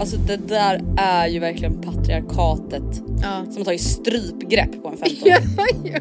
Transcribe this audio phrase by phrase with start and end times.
[0.00, 3.44] Alltså det där är ju verkligen patriarkatet Ja.
[3.44, 5.38] som har tagit strypgrepp på en 15 Ja,
[5.84, 5.98] ja,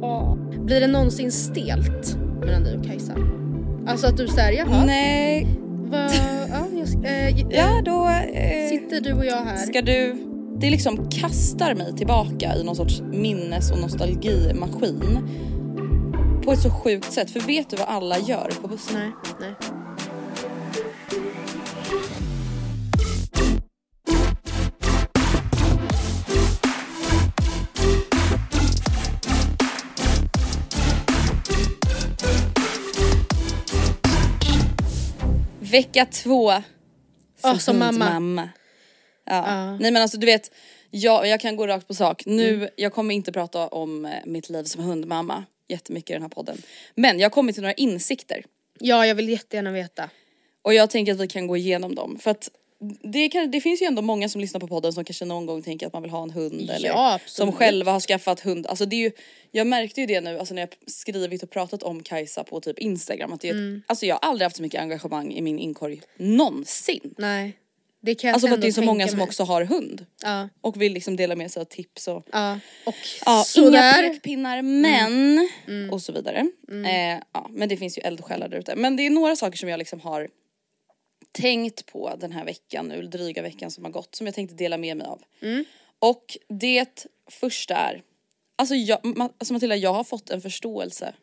[0.00, 0.36] ja.
[0.64, 3.12] Blir det någonsin stelt mellan dig och Kajsa?
[3.86, 5.46] Alltså att du säger jaha, Nej,
[5.90, 6.00] vad,
[6.50, 9.56] ja, jag, ska- eh, ja då eh, sitter du och jag här.
[9.56, 10.24] ska du...
[10.60, 15.18] Det liksom kastar mig tillbaka i någon sorts minnes och nostalgimaskin.
[16.44, 17.30] På ett så sjukt sätt.
[17.30, 18.96] För vet du vad alla gör på bussen?
[19.00, 19.50] Nej, nej.
[35.70, 36.52] Vecka två.
[37.44, 38.04] Åh, som mamma.
[38.04, 38.48] hundmamma.
[39.24, 39.44] Ja.
[39.46, 39.76] Ja.
[39.78, 40.50] Nej men alltså du vet,
[40.90, 42.22] jag, jag kan gå rakt på sak.
[42.26, 42.68] Nu, Mm.
[42.76, 46.62] jag kommer inte prata om eh, mitt liv som hundmamma jättemycket i den här podden.
[46.94, 48.44] Men jag har kommit till några insikter.
[48.80, 50.10] Ja, jag vill jättegärna veta.
[50.62, 52.18] Och jag tänker att vi kan gå igenom dem.
[52.20, 52.50] För att
[53.02, 55.62] det, kan, det finns ju ändå många som lyssnar på podden som kanske någon gång
[55.62, 56.64] tänker att man vill ha en hund.
[56.68, 57.30] Ja, eller absolut.
[57.30, 58.66] som själva har skaffat hund.
[58.66, 59.10] Alltså det är ju,
[59.50, 62.78] jag märkte ju det nu alltså när jag skrivit och pratat om Kajsa på typ
[62.78, 63.32] Instagram.
[63.32, 63.82] Att det Mm.
[63.86, 67.14] Alltså jag har aldrig haft så mycket engagemang i min inkorg någonsin.
[67.18, 67.58] Nej.
[68.00, 69.24] Det kan jag Alltså för att det är så många som mig.
[69.24, 70.06] också har hund.
[70.22, 72.58] Ja, Och vill liksom dela med sig av tips och ja.
[72.86, 72.94] Och
[73.26, 75.48] Ja, inga pekpinnar men
[75.92, 76.46] och så vidare.
[76.70, 78.76] Eh, ja, men det finns ju eldsjälar där ute.
[78.76, 80.28] Men det är några saker som jag liksom har
[81.40, 84.78] tänkt på den här veckan nu, dryga veckan som har gått som jag tänkte dela
[84.78, 85.22] med mig av.
[85.98, 88.02] Och det första är,
[88.56, 88.98] alltså, jag,
[89.38, 91.14] alltså Matilda jag har fått en förståelse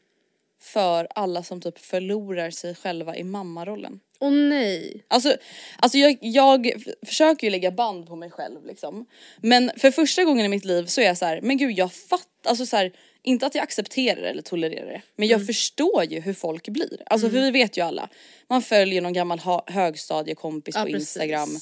[0.66, 4.00] för alla som typ förlorar sig själva i mammarollen.
[4.20, 5.04] Åh nej.
[5.08, 5.38] Alltså,
[5.78, 6.72] alltså jag, jag
[7.06, 9.06] försöker ju lägga band på mig själv liksom.
[9.42, 11.94] Men för första gången i mitt liv så är jag så här, men gud jag
[11.94, 12.92] fattar, alltså så här,
[13.24, 15.02] inte att jag accepterar eller tolererar det.
[15.16, 15.40] Men Mm.
[15.40, 17.02] jag förstår ju hur folk blir.
[17.06, 18.10] Alltså för vi vet ju alla,
[18.50, 21.02] man följer någon gammal högstadiekompis Ja, på precis.
[21.18, 21.60] Instagram.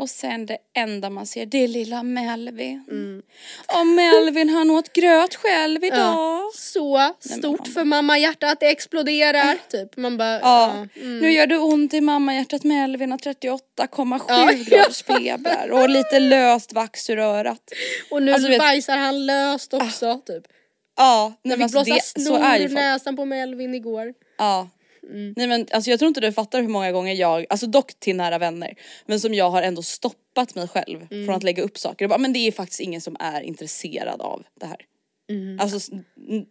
[0.00, 2.84] Och sen det enda man ser det är lilla Melvin.
[2.90, 3.22] Mm.
[3.80, 6.40] Och Melvin han åt gröt själv idag.
[6.54, 9.58] Så stort för mamma hjärtat, det exploderar.
[9.70, 9.96] Typ.
[9.96, 10.40] Man bara, Ja,
[10.94, 11.00] ja.
[11.02, 11.18] mm.
[11.18, 14.50] nu gör det ont i mammahjärtat Melvin har 38,7 Ja.
[14.66, 17.62] graders feber och lite löst vax ur örat.
[18.10, 20.20] Och nu Alltså, vet- bajsar han löst också.
[20.26, 20.42] Typ.
[20.96, 22.72] Ja, nej, Jag fick alltså, blåsa det, snor folk.
[22.72, 24.14] näsan på Melvin igår.
[24.38, 24.68] Ja.
[25.02, 25.34] Mm.
[25.36, 28.16] Nej men alltså jag tror inte du fattar hur många gånger jag, alltså dock till
[28.16, 28.74] nära vänner,
[29.06, 31.26] men som jag har ändå stoppat mig själv Mm.
[31.26, 32.08] från att lägga upp saker.
[32.08, 34.76] Bara, men det är faktiskt ingen som är intresserad av det här.
[35.30, 35.60] Mm.
[35.60, 35.92] Alltså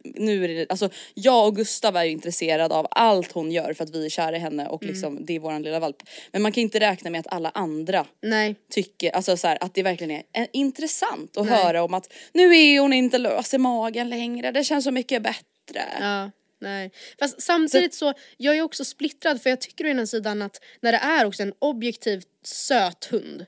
[0.04, 3.84] nu är det, alltså jag och Gustav är ju intresserade av allt hon gör för
[3.84, 4.74] att vi är kära i henne Mm.
[4.74, 6.04] och liksom det är våran lilla valp.
[6.32, 8.56] Men man kan inte räkna med att alla andra Nej.
[8.72, 11.64] tycker, alltså så här, att det verkligen är eh, intressant att Nej.
[11.64, 15.24] höra om att nu är hon inte lös i magen längre, det känns så mycket
[15.24, 15.82] bättre.
[16.00, 16.32] Ja,
[16.62, 16.92] nej.
[17.20, 20.92] Fast samtidigt så, jag är också splittrad för jag tycker å ena sidan att när
[20.92, 23.46] det är också en objektivt söt hund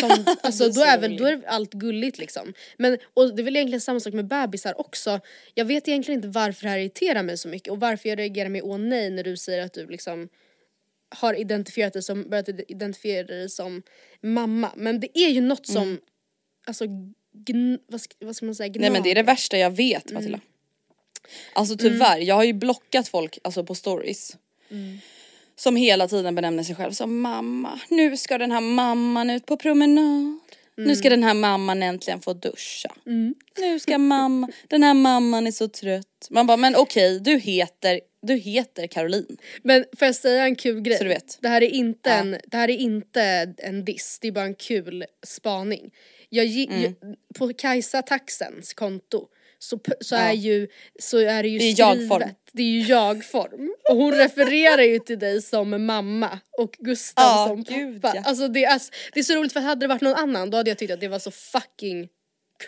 [0.00, 2.54] som, alltså, då, är väl, då är allt gulligt liksom.
[2.78, 5.20] Men, och det är väl egentligen samma sak med bebisar också.
[5.54, 8.48] Jag vet egentligen inte varför det här irriterar mig så mycket och varför jag reagerar
[8.48, 10.28] med åh nej när du säger att du liksom
[11.08, 13.82] har identifierat dig som, börjat identifiera dig som
[14.22, 14.72] mamma.
[14.76, 16.00] Men det är ju något som,
[16.66, 16.84] alltså,
[17.46, 19.32] gn, vad, ska, vad ska man säga, Nej men det är det gnager.
[19.32, 20.40] värsta jag vet Mm.
[21.52, 24.36] Alltså tyvärr, jag har ju blockat folk alltså på stories.
[24.70, 24.98] Mm.
[25.56, 27.80] Som hela tiden benämner sig själv som mamma.
[27.88, 30.38] Nu ska den här mamman ut på promenad.
[30.76, 30.96] Nu Mm.
[30.96, 32.94] ska den här mamman äntligen få duscha.
[33.58, 36.26] Nu ska mamma, den här mamman är så trött.
[36.30, 39.36] Man bara, men okej, du heter, du heter Caroline.
[39.62, 40.96] Men får jag säga en kul grej?
[40.98, 41.38] Så du vet.
[41.40, 42.16] Det här är inte, Ja.
[42.16, 45.90] en, det här är inte en diss, det är bara en kul spaning.
[46.28, 46.82] Jag, Mm.
[46.82, 46.92] jag,
[47.38, 49.28] på Kajsa Taxens konto
[49.64, 50.68] så, så, är ju,
[50.98, 52.28] så är det ju Det är skrivet, jag-form.
[52.52, 53.74] det är ju jag-form.
[53.90, 58.16] Och hon refererar ju till dig som mamma och Gustav Ja, som gud, pappa.
[58.16, 58.22] ja.
[58.26, 58.80] Alltså det är,
[59.12, 61.00] det är så roligt för hade det varit någon annan då hade jag tyckt att
[61.00, 62.08] det var så fucking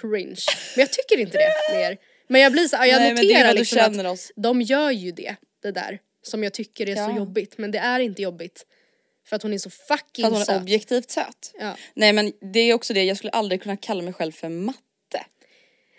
[0.01, 0.41] cringe.
[0.77, 1.97] Men jag tycker inte det mer.
[2.29, 4.33] Men jag blir så, jag Nej, noterar liksom att oss.
[4.37, 5.99] de gör ju det, det där.
[6.23, 7.09] som jag tycker är Ja.
[7.11, 7.59] så jobbigt.
[7.59, 8.67] Men det är inte jobbigt.
[9.29, 10.61] För att hon är så fucking För att hon är söt.
[10.63, 11.53] objektivt söt.
[11.61, 11.77] Ja.
[11.95, 14.79] Nej men det är också det, jag skulle aldrig kunna kalla mig själv för matte.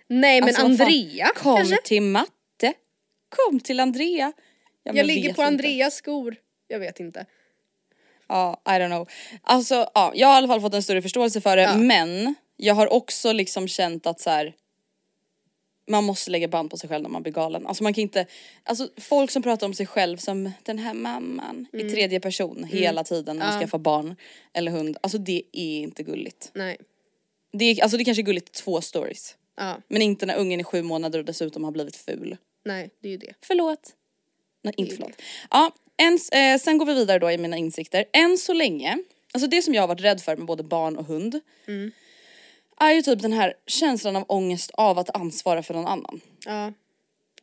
[0.10, 1.78] Nej men Alltså, Andrea Kom kanske?
[1.84, 2.74] till matte.
[3.30, 4.34] Kom till Andrea.
[4.84, 5.44] Ja, Jag ligger på inte.
[5.44, 6.36] Andreas skor.
[6.68, 7.26] Jag vet inte.
[8.28, 9.10] Ja, I don't know.
[9.42, 11.78] Alltså ja, jag har i alla fall fått en större förståelse för det Ja.
[11.78, 14.54] men jag har också liksom känt att så här.
[15.90, 17.68] Man måste lägga band på sig själv när man blir galen.
[17.68, 18.26] Alltså man kan inte,
[18.64, 21.88] alltså folk som pratar om sig själv som den här mamman Mm.
[21.88, 24.16] i tredje person hela tiden när man skaffar barn
[24.54, 24.98] eller hund.
[25.02, 26.52] Alltså det är inte gulligt.
[26.54, 26.78] Nej.
[27.54, 29.37] Det är, alltså det kanske är gulligt två stories.
[29.58, 32.38] Ja, Men inte när ungen är sju månader och dessutom har blivit ful.
[32.66, 33.34] nej det är ju det.
[33.42, 33.94] Förlåt.
[34.64, 35.22] Nej, inte förlåt.
[35.50, 38.06] Ja, en, eh, sen går vi vidare då i mina insikter.
[38.14, 38.98] Än så länge,
[39.34, 41.40] alltså det som jag har varit rädd för med både barn och hund.
[42.80, 46.22] Är ju typ den här känslan av ångest av att ansvara för någon annan.
[46.46, 46.74] Ja.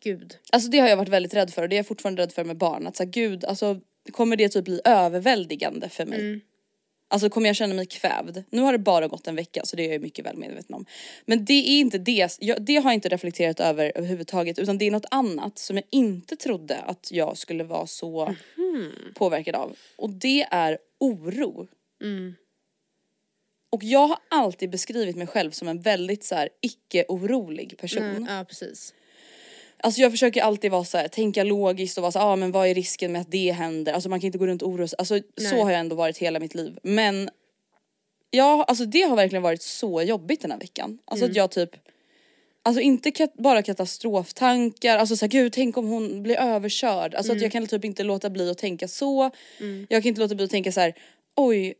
[0.00, 0.36] Gud.
[0.52, 2.44] Alltså det har jag varit väldigt rädd för och det är jag fortfarande rädd för
[2.44, 2.86] med barn.
[2.86, 3.80] Att så här, gud, alltså
[4.12, 6.40] kommer det typ bli överväldigande för mig?
[7.08, 8.44] Alltså kommer jag känna mig kvävd?
[8.50, 10.86] Nu har det bara gått en vecka så det är jag mycket väl medveten om.
[11.26, 14.84] Men det är inte det, jag, det har jag inte reflekterat över överhuvudtaget utan det
[14.84, 18.34] är något annat som jag inte trodde att jag skulle vara så
[19.14, 19.76] påverkad av.
[19.96, 21.68] Och det är oro.
[23.70, 28.24] Och jag har alltid beskrivit mig själv som en väldigt så icke-orolig person.
[28.24, 28.94] Nej, ja precis.
[29.84, 32.52] Alltså jag försöker alltid vara så här, tänka logiskt och vara så här, ah, men
[32.52, 33.92] vad är risken med att det händer?
[33.92, 34.96] Alltså man kan inte gå runt och oroa sig.
[34.98, 35.62] Alltså så Nej.
[35.62, 36.78] har jag ändå varit hela mitt liv.
[36.82, 37.30] Men
[38.30, 40.98] ja, alltså det har verkligen varit så jobbigt den här veckan.
[41.04, 41.32] Alltså Mm.
[41.32, 41.70] att jag typ
[42.66, 47.14] Alltså inte kat- bara katastroftankar, alltså såhär gud tänk om hon blir överkörd.
[47.14, 47.36] Alltså Mm.
[47.38, 49.30] att jag kan typ inte låta bli att tänka så.
[49.88, 50.94] Jag kan inte låta bli att tänka så här:
[51.36, 51.74] oj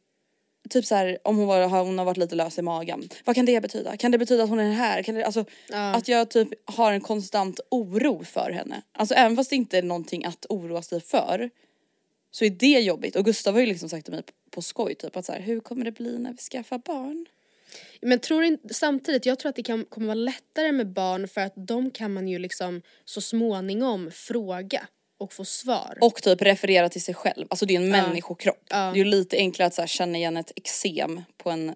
[0.71, 3.09] Typ så här, om hon, var, har- hon har varit lite lös i magen.
[3.25, 3.97] Vad kan det betyda?
[3.97, 5.03] Kan det betyda att hon är här?
[5.03, 5.45] Kan det, alltså,
[5.95, 8.83] Att jag typ har en konstant oro för henne.
[8.93, 11.51] Alltså även fast det inte är någonting att oroa sig för.
[12.31, 13.17] Så är det jobbigt.
[13.17, 15.41] Och Gustav har ju liksom sagt till mig på, på skoj typ att så här,
[15.41, 17.27] hur kommer det bli när vi skaffar barn?
[18.03, 21.41] Men tror inte, samtidigt, jag tror att det kan, kommer vara lättare med barn för
[21.41, 24.87] att de kan man ju liksom så småningom fråga
[25.25, 25.99] och få svar.
[26.01, 27.47] Och typ referera till sig själv.
[27.51, 28.65] Alltså det är en människokropp.
[28.71, 28.77] Ja.
[28.77, 31.75] Det är ju lite enklare att så här, känna igen ett eksem på en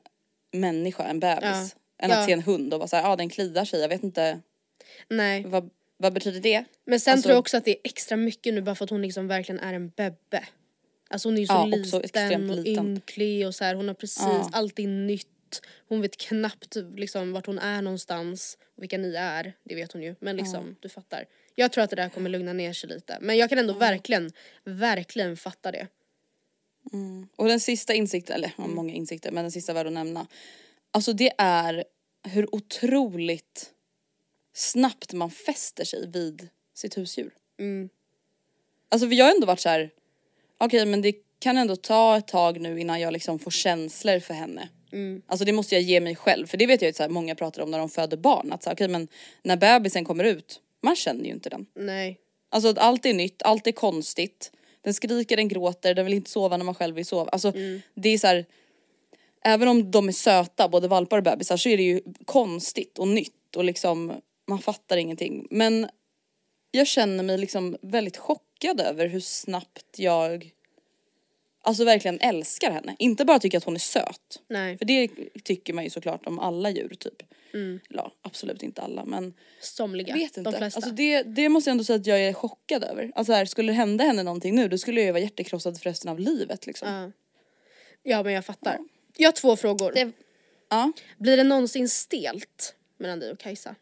[0.53, 1.43] människa, en bebis.
[1.43, 1.69] Ja.
[2.03, 2.19] Än Ja.
[2.19, 4.41] att se en hund och vara såhär, ja ah, den kliar sig, jag vet inte
[5.09, 5.45] Nej.
[5.47, 6.65] vad, vad betyder det?
[6.87, 8.91] Men sen Alltså- tror jag också att det är extra mycket nu bara för att
[8.91, 10.45] hon liksom verkligen är en bebbe.
[11.11, 14.23] Alltså hon är ju så Ja, liten och ynklig och så här, hon har precis
[14.23, 14.49] Ja.
[14.53, 15.27] alltid nytt.
[15.89, 20.03] Hon vet knappt liksom vart hon är någonstans och vilka ni är, det vet hon
[20.03, 20.15] ju.
[20.21, 21.25] Men liksom, du fattar.
[21.59, 23.19] Jag tror att det där kommer lugna ner sig lite.
[23.21, 24.33] Men jag kan ändå verkligen,
[24.65, 25.87] verkligen fatta det.
[27.37, 28.75] Och den sista insikten, eller Mm.
[28.75, 30.27] många insikter, men den sista värd att nämna.
[30.91, 31.85] Alltså det är
[32.23, 33.71] hur otroligt
[34.55, 37.35] snabbt man fäster sig vid sitt husdjur.
[37.59, 37.89] Mm.
[38.89, 39.91] Alltså för jag har ändå varit så här.
[40.59, 44.35] okej men det kan ändå ta ett tag nu innan jag liksom får känslor för
[44.35, 44.69] henne.
[44.93, 45.23] Mm.
[45.27, 47.35] Alltså det måste jag ge mig själv, för det vet jag ju så här, många
[47.35, 48.53] pratar om när de föder barn.
[48.53, 49.09] Att så här, okej men
[49.43, 51.67] när bebisen kommer ut, man känner ju inte den.
[51.75, 52.19] Nej.
[52.51, 54.53] Alltså att allt är nytt, allt är konstigt.
[54.83, 57.31] Den skriker, den gråter, den vill inte sova när man själv vill sova.
[57.31, 57.53] Alltså
[57.95, 58.47] det är så här.
[59.45, 63.09] Även om de är söta, både valpar och bebisar, så är det ju konstigt och
[63.09, 64.13] nytt och liksom
[64.47, 65.49] man fattar ingenting.
[65.51, 65.89] Men
[66.71, 70.53] jag känner mig liksom väldigt chockad över hur snabbt jag
[71.61, 72.97] alltså verkligen älskar henne.
[72.99, 74.43] Inte bara tycker att hon är söt.
[74.49, 74.79] Nej.
[74.79, 75.09] För det
[75.45, 77.23] tycker man ju såklart om alla djur typ.
[77.89, 80.15] Ja, absolut inte alla men Somliga.
[80.15, 80.51] vet inte.
[80.51, 80.79] De flesta.
[80.79, 83.13] Alltså det, det måste jag ändå säga att jag är chockad över.
[83.15, 85.91] Alltså här, skulle det hända henne någonting nu då skulle jag ju vara hjärtekrossad för
[85.91, 86.89] resten av livet liksom.
[86.89, 87.11] Ja.
[88.13, 88.79] ja men jag fattar.
[89.17, 89.93] Jag har två frågor.
[89.95, 90.13] Det-
[90.71, 90.93] Ja.
[91.19, 93.75] Blir det någonsin stelt mellan dig och Kajsa?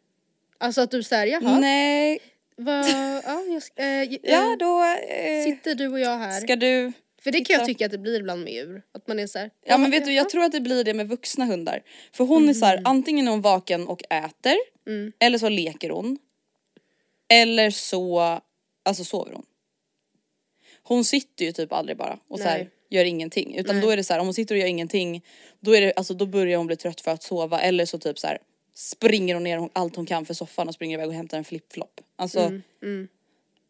[0.59, 2.19] Alltså att du säger jaha, Nej,
[2.57, 6.41] vad, ja, jag, eh, ja eh, då eh, sitter du och jag här?
[6.41, 6.93] ska du
[7.27, 8.83] För det kan jag sitta- tycka att det blir ibland med djur.
[8.93, 11.09] Att man är såhär, Ja men vet du jag tror att det blir det med
[11.09, 11.83] vuxna hundar.
[12.13, 14.57] För hon är så här, antingen är hon vaken och äter
[15.19, 16.19] eller så leker hon.
[17.29, 18.21] Eller så
[18.85, 19.47] alltså sover hon.
[20.83, 22.71] Hon sitter ju typ aldrig bara och så här, Nej.
[22.91, 23.57] gör ingenting.
[23.57, 23.85] Utan Nej.
[23.85, 25.25] då är det så här, om hon sitter och gör ingenting
[25.61, 28.19] då, är det, alltså, då börjar hon bli trött för att sova eller så typ
[28.19, 28.39] så här,
[28.75, 32.01] springer hon ner allt hon kan för soffan och springer iväg och hämtar en flipflop.
[32.17, 32.61] Alltså,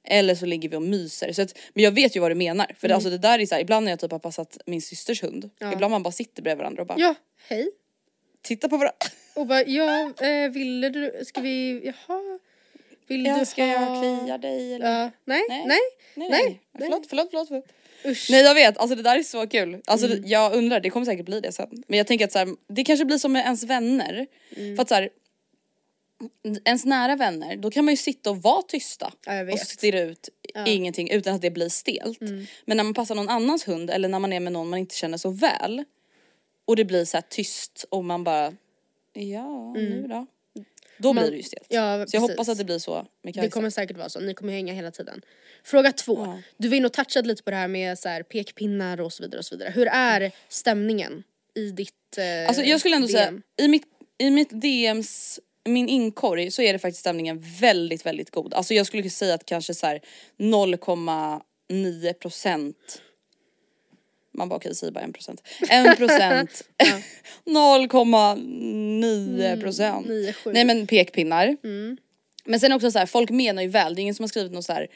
[0.07, 1.33] Eller så ligger vi och myser.
[1.33, 2.67] Så att, men jag vet ju vad du menar.
[2.79, 4.83] För det, alltså, det där är så här, ibland när jag typ har passat min
[4.83, 5.51] systers hund.
[5.73, 7.15] Ibland man bara sitter bredvid varandra och bara ja,
[7.49, 7.69] hej.
[8.43, 8.97] tittar på varandra.
[9.35, 12.39] Och bara, ja, eh, ville du, ska vi, jaha.
[13.09, 13.73] Vill Ja, du ska ha...
[13.73, 14.87] jag klia dig eller?
[15.03, 15.79] Ja, nej, nej, Nej.
[16.17, 16.31] nej.
[16.31, 16.61] Nej, nej.
[16.79, 17.49] Förlåt, förlåt, förlåt.
[17.49, 17.65] förlåt.
[18.05, 18.29] Usch.
[18.31, 19.81] Nej jag vet, alltså det där är så kul.
[19.87, 20.23] Alltså Mm.
[20.27, 21.83] jag undrar, det kommer säkert bli det sen.
[21.89, 24.27] Men jag tänker att så här, det kanske blir som med ens vänner.
[24.57, 24.77] Mm.
[24.77, 25.09] För att så här,
[26.65, 29.13] ens nära vänner, då kan man ju sitta och vara tysta.
[29.27, 30.29] Ja, Och stirra ut
[30.67, 32.21] ingenting utan att det blir stelt.
[32.65, 34.95] Men när man passar någon annans hund eller när man är med någon man inte
[34.95, 35.85] känner så väl
[36.65, 38.55] och det blir så här tyst och man bara
[39.13, 40.27] ja nu då.
[40.99, 41.67] Då blir det ju stelt.
[41.69, 43.47] Ja, så jag hoppas att det blir så med Kajsa.
[43.47, 45.23] Det kommer säkert vara så, ni kommer hänga hela tiden.
[45.65, 46.25] Fråga två.
[46.25, 46.39] Ja.
[46.57, 49.23] Du var inne och touchade lite på det här med så här pekpinnar och så
[49.23, 49.71] vidare och så vidare.
[49.71, 51.23] Hur är stämningen
[51.55, 53.17] i ditt eh, Alltså jag skulle ändå DM?
[53.17, 53.85] säga, i mitt,
[54.19, 58.55] i mitt DMs, min inkorg så är det faktiskt stämningen väldigt väldigt god.
[58.55, 60.01] Alltså jag skulle säga att kanske så här
[60.39, 63.03] 0,9 procent
[64.37, 65.43] man bara okej säg bara en procent.
[65.69, 66.63] En procent.
[67.47, 70.07] 0,9 procent.
[70.37, 70.53] sju.
[70.53, 71.57] Nej men pekpinnar.
[72.45, 74.53] Men sen också så här, folk menar ju väl, det är ingen som har skrivit
[74.53, 74.87] något så här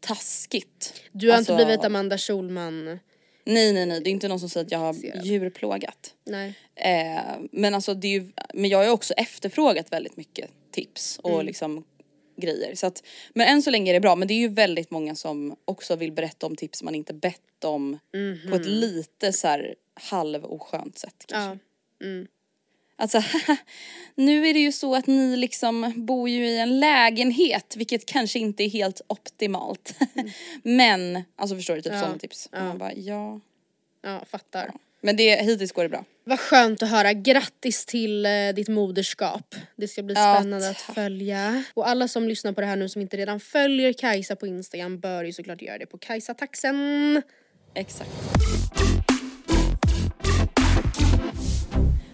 [0.00, 1.02] taskigt.
[1.12, 2.98] Du har Alltså, inte blivit Amanda Schulman?
[3.48, 6.14] Nej nej nej, det är inte någon som säger att jag har djurplågat.
[6.24, 6.54] Nej.
[6.74, 11.18] Eh, men alltså det är ju, men jag har ju också efterfrågat väldigt mycket tips
[11.22, 11.84] och liksom
[12.36, 12.74] grejer.
[12.74, 13.02] Så att,
[13.34, 15.96] men än så länge är det bra men det är ju väldigt många som också
[15.96, 17.98] vill berätta om tips man inte bett om
[18.50, 21.58] på ett lite så här halvoskönt sätt kanske.
[21.98, 22.06] Ja.
[22.98, 23.22] Alltså
[24.14, 28.38] nu är det ju så att ni liksom bor ju i en lägenhet vilket kanske
[28.38, 29.94] inte är helt optimalt.
[30.62, 32.48] men alltså förstår du typ Ja, sådana tips.
[32.52, 33.40] Och Man bara, ja.
[34.02, 34.72] Ja, fattar.
[35.00, 36.04] Men det, hittills går det bra.
[36.24, 37.12] Vad skönt att höra.
[37.12, 39.54] Grattis till eh, ditt moderskap.
[39.76, 41.64] Det ska bli Ja, spännande att följa.
[41.74, 45.00] Och alla som lyssnar på det här nu som inte redan följer Kajsa på Instagram
[45.00, 47.22] bör ju såklart göra det på Kajsa Taxen.
[47.74, 48.10] Exakt.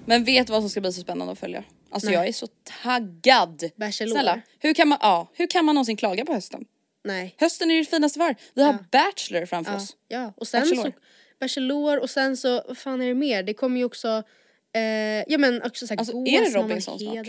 [0.06, 1.64] Men vet vad som ska bli så spännande att följa?
[1.90, 2.14] Alltså Nej.
[2.14, 2.46] jag är så
[2.82, 3.70] taggad!
[3.76, 4.10] Bachelor.
[4.10, 6.64] Snälla, hur kan man, ja, hur kan man någonsin klaga på hösten?
[7.04, 7.34] Nej.
[7.38, 8.34] Hösten är ju det finaste vi har.
[8.54, 8.78] Vi har Ja.
[8.92, 9.96] Bachelor framför Ja, oss.
[10.08, 10.32] ja.
[10.36, 10.84] och sen Bachelor.
[10.84, 10.92] så
[11.40, 13.42] Bachelor och sen så, vad fan är det mer?
[13.42, 14.22] Det kommer ju också,
[14.74, 14.82] eh,
[15.32, 17.26] ja men också såhär Alltså, är det Robinson snart?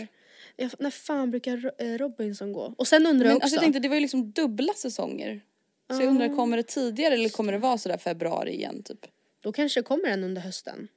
[0.56, 2.74] Ja, när fan brukar eh, Robinson gå?
[2.78, 5.40] Och sen undrar Men jag också, alltså jag tänkte det var ju liksom dubbla säsonger.
[5.92, 9.06] Så jag undrar, kommer det tidigare eller kommer det vara sådär februari igen typ?
[9.40, 10.88] då kanske kommer den under hösten.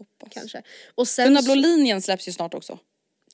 [0.00, 0.28] Hoppas.
[0.32, 0.62] Kanske.
[0.94, 2.78] Och sen Tunna blå linjen släpps ju snart också.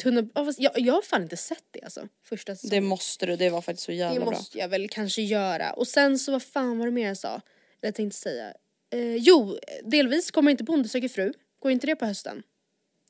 [0.02, 2.08] Tunna, jag, jag har fan inte sett det alltså.
[2.24, 4.30] Första Det måste du, det var faktiskt så Det jävla bra.
[4.30, 5.72] måste jag väl kanske göra.
[5.72, 7.28] Och sen så vad fan var det mer jag sa?
[7.34, 7.40] Eller
[7.80, 8.54] jag tänkte säga.
[8.90, 11.32] Eh, jo, delvis kommer inte Bonde söker fru.
[11.60, 12.42] Går inte det på hösten?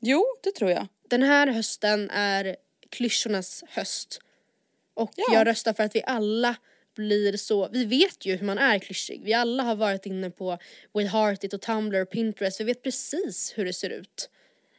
[0.00, 0.86] Jo, det tror jag.
[1.08, 2.56] Den här hösten är
[2.90, 4.20] klyschornas höst.
[4.94, 5.24] Och Ja.
[5.32, 6.56] jag röstar för att vi alla
[6.96, 9.22] blir så, vi vet ju hur man är klyschig.
[9.24, 10.58] Vi alla har varit inne på
[10.94, 12.60] We Heart It och Tumblr och Pinterest.
[12.60, 14.30] Vi vet precis hur det ser ut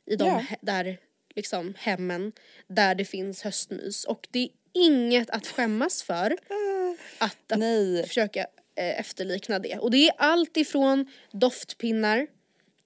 [0.06, 0.98] i de he- där
[1.36, 2.32] liksom hemmen
[2.68, 4.04] där det finns höstmys.
[4.04, 6.32] Och det är inget att skämmas för
[7.18, 7.60] att, att
[8.08, 8.40] försöka
[8.76, 9.78] eh, efterlikna det.
[9.78, 12.28] Och det är allt ifrån doftpinnar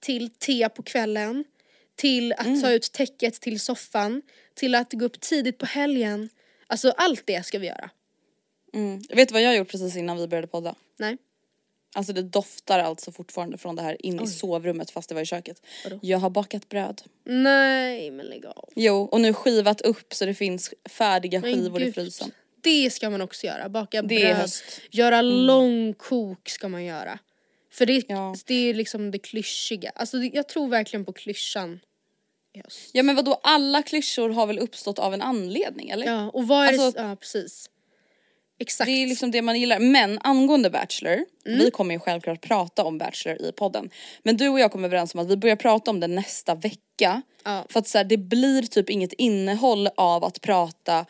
[0.00, 1.44] till te på kvällen
[1.94, 4.22] till att ta ut täcket till soffan
[4.54, 6.28] till att gå upp tidigt på helgen.
[6.66, 7.90] Alltså allt det ska vi göra.
[8.72, 9.02] Mm.
[9.10, 10.74] Vet du vad jag har gjort precis innan vi började podda?
[10.98, 11.16] Nej?
[11.94, 15.26] Alltså det doftar alltså fortfarande från det här in i sovrummet fast det var i
[15.26, 15.62] köket.
[15.84, 15.98] Vadå?
[16.02, 17.02] Jag har bakat bröd.
[17.24, 18.68] Nej men lägg av.
[18.76, 21.94] Jo, och nu skivat upp så det finns färdiga Men skivor i gud.
[21.94, 22.30] frysen.
[22.60, 23.68] Det ska man också göra.
[23.68, 24.50] Baka Det bröd.
[24.90, 27.18] Göra långkok ska man göra.
[27.72, 28.34] För det, Ja.
[28.46, 29.90] det är liksom det klyschiga.
[29.94, 31.80] Alltså det, jag tror verkligen på klyschan
[32.54, 32.90] i höst.
[32.92, 36.06] Ja men vadå, alla klyschor har väl uppstått av en anledning eller?
[36.06, 37.70] Ja och vad är Alltså- det, ja precis.
[38.58, 38.86] Exakt.
[38.86, 39.78] Det är liksom det man gillar.
[39.78, 41.58] Men angående Bachelor, Mm.
[41.58, 43.90] vi kommer ju självklart prata om Bachelor i podden.
[44.22, 47.22] Men du och jag kommer överens om att vi börjar prata om det nästa vecka.
[47.44, 47.66] Ja.
[47.68, 51.06] För att så här, det blir typ inget innehåll av att prata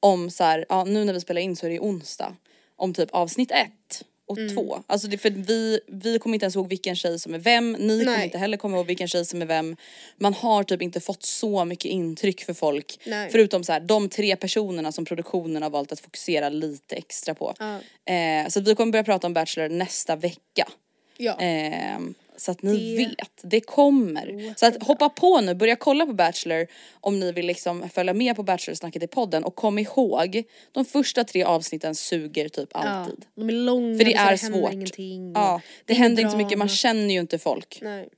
[0.00, 2.36] om så här, ja nu när vi spelar in så är det onsdag.
[2.76, 4.54] Om typ avsnitt ett och Mm.
[4.54, 4.82] två.
[4.86, 7.98] Alltså det, för vi, vi kommer inte ens ihåg vilken tjej som är vem, ni
[8.04, 8.24] kommer Nej.
[8.24, 9.76] inte heller komma ihåg vilken tjej som är vem.
[10.16, 13.00] Man har typ inte fått så mycket intryck för folk.
[13.06, 13.28] Nej.
[13.32, 17.54] Förutom så här, de tre personerna som produktionen har valt att fokusera lite extra på.
[17.58, 17.80] Ja.
[18.14, 20.68] Eh, så vi kommer börja prata om Bachelor nästa vecka.
[21.16, 21.40] Ja.
[21.40, 21.98] Eh,
[22.36, 24.54] så att ni Det vet, det kommer.
[24.56, 26.66] Så att hoppa på nu, börja kolla på Bachelor
[27.00, 31.24] om ni vill liksom följa med på Bachelor-snacket i podden och kom ihåg, de första
[31.24, 33.16] tre avsnitten suger typ alltid.
[33.18, 34.72] Ja, de är långa, För det så är händer svårt.
[34.72, 35.32] ingenting.
[35.34, 37.78] Ja, det är händer inte så mycket, man känner ju inte folk.
[37.82, 38.08] Nej.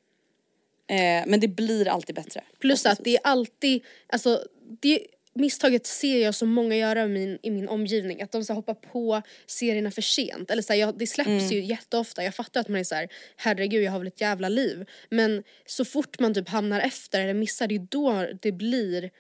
[0.88, 2.44] Eh, men det blir alltid bättre.
[2.60, 4.42] Plus att det är alltid, alltså
[4.80, 5.00] det
[5.36, 8.22] misstaget ser jag så många göra i min, i min omgivning.
[8.22, 10.50] Att de så hoppar på serierna för sent.
[10.50, 11.46] Eller så här, jag, det släpps Mm.
[11.48, 12.24] ju jätteofta.
[12.24, 14.86] Jag fattar att man är så här, herregud jag har väl ett jävla liv.
[15.10, 19.10] Men så fort man typ hamnar efter eller missar, det är då det blir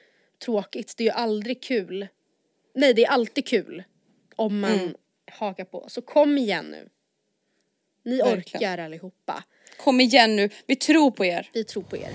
[0.44, 0.94] tråkigt.
[0.96, 2.06] Det är ju aldrig kul.
[2.74, 3.84] Nej det är alltid kul
[4.36, 4.94] om man Mm.
[5.32, 5.86] hakar på.
[5.88, 6.88] Så kom igen nu.
[8.04, 8.38] Ni Verkligen.
[8.38, 9.44] orkar allihopa.
[9.76, 11.50] Kom igen nu, vi tror på er.
[11.52, 12.10] Vi tror på er.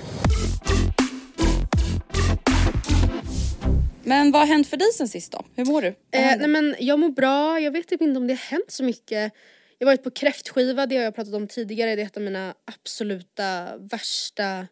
[4.11, 5.45] Men vad har hänt för dig sen sist då?
[5.55, 5.87] Hur mår du?
[5.87, 8.83] Eh, nej men jag mår bra, jag vet typ inte om det har hänt så
[8.83, 9.33] mycket.
[9.77, 12.23] Jag har varit på kräftskiva, det har jag pratat om tidigare, det är ett av
[12.23, 14.67] mina absoluta värsta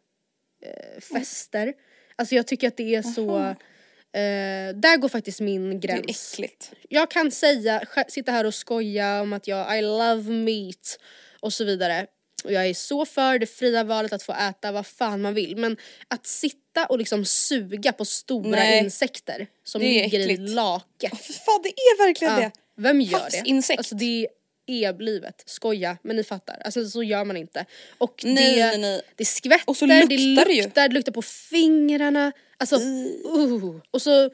[0.65, 1.74] eh, fester.
[2.15, 6.34] Alltså jag tycker att det är så, eh, där går faktiskt min det är gräns.
[6.34, 6.72] äckligt.
[6.89, 11.00] Jag kan säga, sitta här och skoja om att jag I love meat
[11.39, 12.08] och så vidare.
[12.46, 15.58] Och jag är så för det fria valet att få äta vad fan man vill.
[15.58, 15.77] Men
[16.08, 18.84] att sitta och liksom suga på stora Nej.
[18.84, 20.50] insekter som Det ligger i äckligt.
[20.50, 21.10] lake.
[21.10, 22.51] För fan det är verkligen Ja, det.
[22.77, 23.38] vem gör det?
[23.38, 23.77] Havsinsekt.
[23.79, 24.27] Alltså det
[24.67, 25.43] är livet.
[25.46, 26.62] Skoja, men ni fattar.
[26.65, 27.65] Alltså så gör man inte.
[27.98, 29.01] Och Nej, det, nej, nej.
[29.15, 32.31] det skvätter, Och så det luktar det luktar, det luktar på fingrarna.
[32.58, 33.75] Alltså, uh.
[33.91, 34.29] Och så,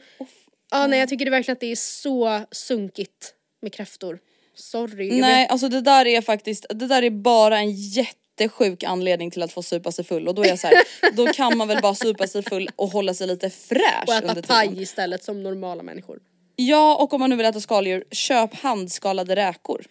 [0.71, 4.19] ja nej jag tycker det verkligen att det är så sunkigt med kräftor.
[4.55, 5.21] Sorry.
[5.21, 9.43] Nej vet- alltså det där är faktiskt, det där är bara en jättesjuk anledning till
[9.43, 10.75] att få supa sig full och då är jag så här,
[11.13, 14.27] då kan man väl bara supa sig full och hålla sig lite fräsch Och äta
[14.27, 14.83] under paj tiden.
[14.83, 16.19] istället som normala människor.
[16.55, 19.85] Ja och om man nu vill äta skaldjur, köp handskalade räkor.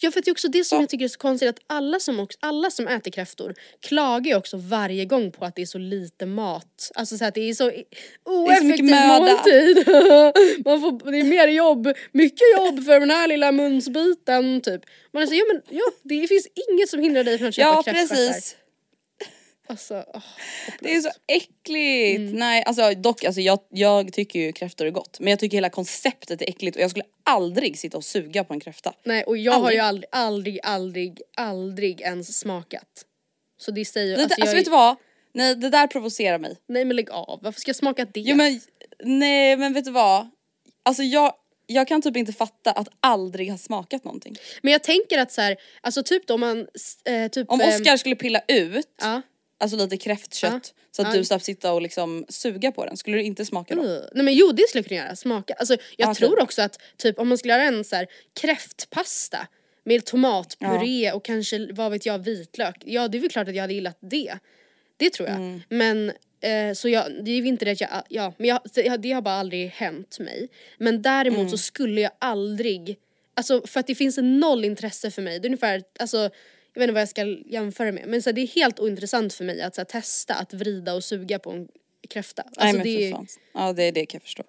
[0.00, 2.20] Ja för det är också det som jag tycker är så konstigt att alla som,
[2.20, 5.78] också, alla som äter kräftor klagar ju också varje gång på att det är så
[5.78, 6.90] lite mat.
[6.94, 7.72] Alltså så att det är så
[8.24, 9.18] oeffektiv mycket möda.
[9.18, 9.76] måltid.
[10.64, 14.80] Man får, det är mer jobb, mycket jobb för den här lilla munsbiten typ.
[15.12, 17.68] Man är så, ja men ja, det finns inget som hindrar dig från att köpa
[17.68, 18.26] Ja kräftstjärtar.
[18.26, 18.56] precis.
[19.70, 20.22] Alltså, åh,
[20.80, 22.18] Det är så äckligt.
[22.18, 22.32] Mm.
[22.32, 25.70] Nej alltså dock, alltså, jag, jag tycker ju kräftor är gott men jag tycker hela
[25.70, 28.94] konceptet är äckligt och jag skulle aldrig sitta och suga på en kräfta.
[29.04, 30.08] Nej och jag har ju Aldrig.
[30.12, 33.04] aldrig, aldrig, aldrig, aldrig ens smakat.
[33.60, 34.96] Så det säger Det, alltså, alltså, vet du vad?
[35.34, 36.56] Nej det där provocerar mig.
[36.68, 38.20] Nej men lägg av, varför ska jag smaka det?
[38.20, 38.60] Jo men
[39.04, 40.30] nej men vet du vad?
[40.82, 41.32] Alltså jag,
[41.66, 44.36] jag kan typ inte fatta att aldrig ha smakat någonting.
[44.62, 46.66] Men jag tänker att så här, alltså typ då om man
[47.04, 47.50] eh, typ...
[47.50, 49.22] Om ehm, Oscar skulle pilla ut Ja.
[49.60, 51.18] Alltså lite kräftkött så att Ja.
[51.18, 53.82] du slapp sitta och liksom suga på den, skulle du inte smaka då?
[53.82, 55.54] Uh, nej men jo det skulle jag kunna göra, smaka.
[55.54, 56.42] Alltså jag Ja, tror okej.
[56.42, 58.06] också att typ om man skulle göra en så här
[58.40, 59.46] kräftpasta
[59.84, 62.76] med tomatpuré och kanske vad vet jag vitlök.
[62.86, 64.34] Ja det är väl klart att jag hade gillat det.
[64.96, 65.36] Det tror jag.
[65.36, 65.60] Mm.
[65.68, 69.12] Men eh, så jag, det är inte det att jag, ja men jag, det, det
[69.12, 70.48] har bara aldrig hänt mig.
[70.78, 71.50] Men däremot Mm.
[71.50, 72.98] så skulle jag aldrig,
[73.36, 75.38] alltså för att det finns en noll intresse för mig.
[75.40, 76.30] Det är ungefär, alltså
[76.74, 79.34] jag vet inte vad jag ska jämföra med men så här, det är helt ointressant
[79.34, 81.68] för mig att så här, testa att vrida och suga på en
[82.10, 82.42] kräfta.
[82.42, 83.26] Alltså, Nej men det, för fan.
[83.54, 84.42] Ja det, det kan jag förstå.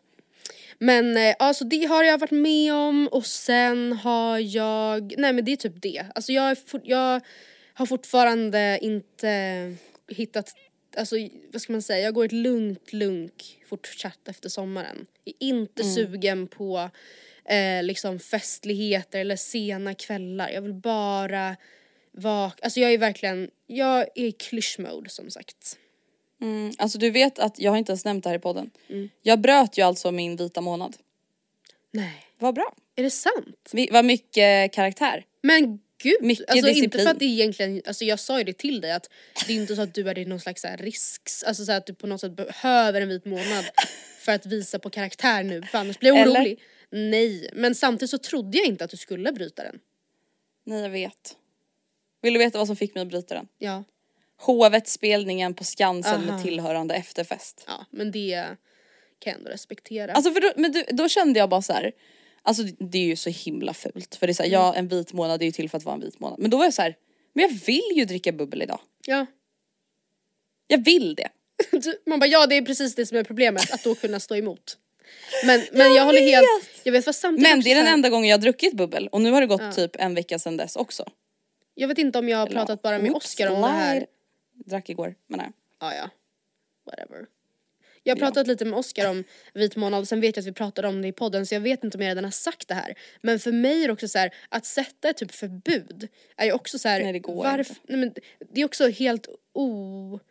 [0.80, 5.46] men eh, alltså det har jag varit med om och sen har jag, nej men
[5.46, 6.06] det är typ det.
[6.16, 7.22] Alltså jag, är fort, jag
[7.74, 9.76] har fortfarande inte
[10.08, 10.54] hittat,
[10.98, 11.16] alltså
[11.54, 15.06] vad ska man säga, jag går ett lugnt lunk fortsatt efter sommaren.
[15.24, 16.90] Jag är inte sugen på
[17.46, 20.50] eh, liksom festligheter eller sena kvällar.
[20.50, 21.56] Jag vill bara
[22.12, 25.78] vara, alltså jag är verkligen, jag är i klyschmode som sagt.
[26.42, 28.72] Mm, alltså du vet att, jag har inte ens nämnt det här i podden.
[28.90, 29.10] Mm.
[29.22, 30.98] Jag bröt ju alltså min vita månad.
[31.92, 32.76] Nej, Vad bra.
[32.96, 33.70] är det sant?
[33.74, 35.26] Vi- Vad mycket karaktär.
[35.42, 37.06] Men gud, Mycket alltså inte disciplin.
[37.06, 39.10] för att det egentligen, alltså jag sa ju det till dig att
[39.48, 41.94] det är inte så att du är i någon slags risks, alltså så att du
[41.94, 43.66] på något sätt behöver en vit månad
[44.20, 46.40] för att visa på karaktär nu för annars blir jag Eller?
[46.40, 46.60] orolig.
[46.90, 49.80] Nej, men samtidigt så trodde jag inte att du skulle bryta den.
[50.66, 51.38] Nej jag vet.
[52.22, 53.48] Vill du veta vad som fick mig att bryta den?
[53.58, 53.84] Ja,
[54.38, 56.32] Hovet-spelningen på Skansen Aha.
[56.32, 57.64] med tillhörande efterfest.
[57.68, 58.46] ja men det
[59.20, 60.14] kan jag ändå respektera.
[60.14, 61.92] Alltså för då, men du, då kände jag bara så här.
[62.44, 65.14] Alltså det är ju så himla fult för det är så här, ja en vit
[65.14, 66.40] månad är ju till för att vara en vit månad.
[66.40, 66.96] Men då var jag så här,
[67.34, 68.80] men jag vill ju dricka bubbel idag.
[69.06, 69.26] ja.
[70.68, 71.30] Jag vill det.
[72.06, 74.78] Man bara ja det är precis det som är problemet, att då kunna stå emot.
[75.46, 76.48] Men, men jag, håller helt,
[76.84, 79.22] jag vet vad samtidigt Men det är den enda gången jag har druckit bubbel och
[79.22, 81.06] nu har det gått typ en vecka sedan dess också.
[81.82, 84.06] Jag vet inte om jag har pratat bara med Oscar om det här.
[84.66, 85.52] Drack igår men nej.
[85.80, 86.10] Ja, ja.
[86.86, 87.26] Whatever.
[88.04, 90.88] Jag har pratat lite med Oscar om vit månad, sen vet jag att vi pratade
[90.88, 92.94] om det i podden så jag vet inte om jag redan har sagt det här.
[93.22, 96.52] Men för mig är det också så här, att sätta ett typ förbud är ju
[96.52, 97.76] också så här, Nej, det går varf- inte.
[97.88, 98.14] Nej, men
[98.54, 100.22] det är också helt onödigt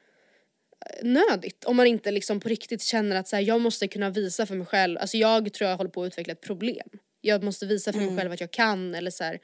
[1.65, 4.55] om man inte liksom på riktigt känner att så här, jag måste kunna visa för
[4.55, 6.89] mig själv, alltså jag tror jag håller på att utveckla ett problem.
[7.21, 8.19] Jag måste visa för mig Mm.
[8.19, 9.39] själv att jag kan eller så här,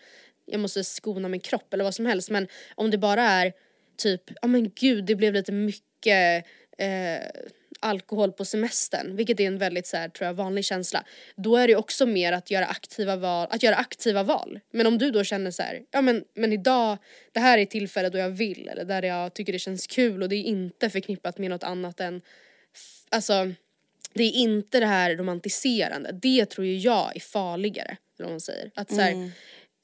[0.46, 3.52] jag måste skona min kropp eller vad som helst men om det bara är
[3.96, 6.44] typ, ja men gud det blev lite mycket
[6.78, 7.26] eh,
[7.80, 11.04] alkohol på semestern, vilket är en väldigt så här, tror jag, vanlig känsla.
[11.36, 14.60] Då är det också mer att göra aktiva val, att göra aktiva val.
[14.72, 16.98] Men om du då känner så här, ja men, men idag,
[17.32, 20.28] det här är tillfället då jag vill eller där jag tycker det känns kul och
[20.28, 22.22] det är inte förknippat med något annat än,
[23.08, 23.52] alltså
[24.14, 27.96] det är inte det här romantiserande, det tror ju jag är farligare.
[28.18, 28.70] Eller vad man säger.
[28.74, 29.30] Att så här, mm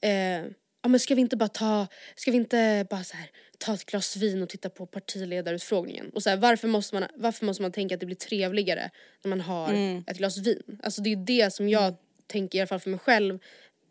[0.03, 0.45] eh,
[0.81, 3.85] ja men ska vi inte bara ta, ska vi inte bara så här ta ett
[3.85, 6.09] glas vin och titta på partiledarutfrågningen?
[6.09, 8.89] Och så här, varför, måste man, varför måste man tänka att det blir trevligare
[9.23, 9.73] när man har
[10.07, 10.79] ett glas vin?
[10.83, 11.95] Alltså det är det som jag
[12.27, 13.39] tänker, i alla fall för mig själv,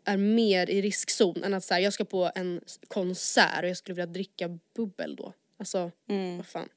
[0.05, 3.77] är mer i riskzon än att så här, jag ska på en konsert och jag
[3.77, 5.33] skulle vilja dricka bubbel då.
[5.59, 5.91] Alltså,
[6.37, 6.69] vad fan.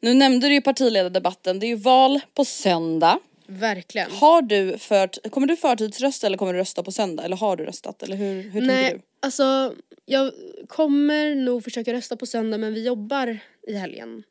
[0.00, 3.18] Nu nämnde du ju partiledardebatten, det är ju val på söndag.
[3.46, 4.10] Verkligen.
[4.10, 7.24] Har du fört, kommer du förtidsrösta eller kommer du rösta på söndag?
[7.24, 8.02] Eller har du röstat?
[8.02, 9.00] Eller hur, hur tänker Nej, du?
[9.20, 10.32] alltså jag
[10.68, 14.22] kommer nog försöka rösta på söndag men vi jobbar i helgen.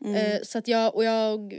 [0.00, 0.14] Mm.
[0.14, 1.54] Eh, så att jag, och jag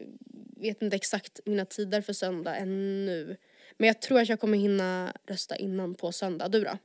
[0.62, 3.38] vet inte exakt mina tider för söndag ännu.
[3.78, 6.47] Men jag tror att jag kommer hinna rösta innan på söndag.
[6.47, 6.78] Du då?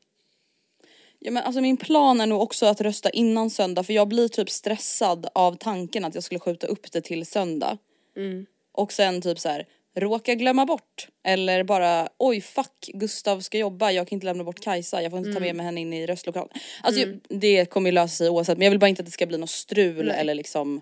[1.19, 4.29] Ja, men alltså min plan är nog också att rösta innan söndag för jag blir
[4.29, 7.79] typ stressad av tanken att jag skulle skjuta upp det till söndag.
[8.17, 8.47] Mm.
[8.73, 11.09] Och sen typ så här råka glömma bort.
[11.25, 15.19] Eller bara oj fuck Gustav ska jobba, jag kan inte lämna bort Kajsa, jag får
[15.19, 15.43] inte ta Mm.
[15.47, 16.49] med mig henne in i röstlokalen.
[16.83, 19.27] Alltså det kommer ju lösa sig oavsett men jag vill bara inte att det ska
[19.27, 20.17] bli något strul Nej.
[20.21, 20.81] eller liksom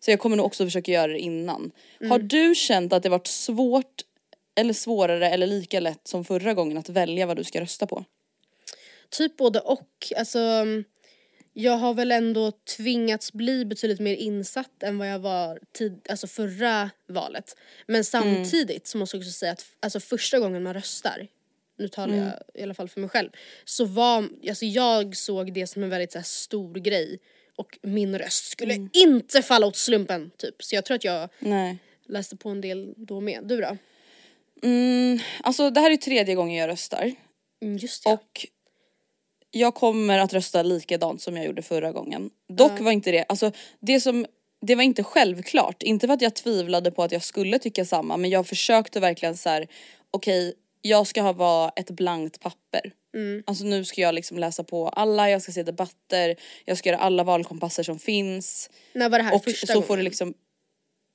[0.00, 1.70] Så jag kommer nog också försöka göra det innan.
[2.00, 2.10] Mm.
[2.10, 4.02] Har du känt att det varit svårt
[4.54, 8.04] eller svårare eller lika lätt som förra gången att välja vad du ska rösta på?
[9.10, 9.88] Typ både och.
[10.16, 10.64] Alltså,
[11.52, 16.26] jag har väl ändå tvingats bli betydligt mer insatt än vad jag var tid, alltså
[16.26, 17.56] förra valet.
[17.86, 21.28] Men samtidigt så måste jag också säga att alltså första gången man röstar,
[21.78, 23.30] nu talar jag i alla fall för mig själv,
[23.64, 27.18] så var, alltså jag såg det som en väldigt så här, stor grej
[27.56, 30.62] och min röst skulle inte falla åt slumpen typ.
[30.62, 31.78] Så jag tror att jag Nej.
[32.08, 33.44] läste på en del då med.
[33.44, 33.76] Du då?
[34.62, 37.12] Mm, alltså det här är tredje gången jag röstar.
[37.62, 38.12] Mm, just ja.
[38.12, 38.46] Och
[39.50, 42.30] jag kommer att rösta likadant som jag gjorde förra gången.
[42.48, 44.26] Dock var inte det, alltså det som,
[44.66, 45.82] det var inte självklart.
[45.82, 49.36] Inte för att jag tvivlade på att jag skulle tycka samma men jag försökte verkligen
[49.36, 49.66] så här:
[50.10, 52.92] okej jag ska ha vara ett blankt papper.
[53.46, 56.98] Alltså nu ska jag liksom läsa på alla, jag ska se debatter, jag ska göra
[56.98, 58.70] alla valkompasser som finns.
[58.92, 59.86] När var det här Och första så gången?
[59.86, 60.34] får du liksom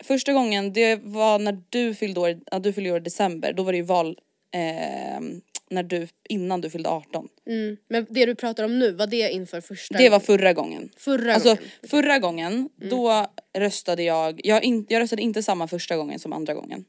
[0.04, 3.64] Första gången det var när du fyllde år, ja, du fyllde år i december, då
[3.64, 4.18] var det ju val
[4.54, 5.22] eh,
[5.70, 7.28] när du, innan du fyllde 18.
[7.48, 7.78] Mm.
[7.90, 10.90] Men det du pratar om nu, var det inför första Det var förra gången.
[10.98, 11.70] Förra Alltså gången?
[11.90, 13.26] förra gången, då
[13.58, 16.86] röstade jag, jag, in, jag röstade inte samma första gången som andra gången.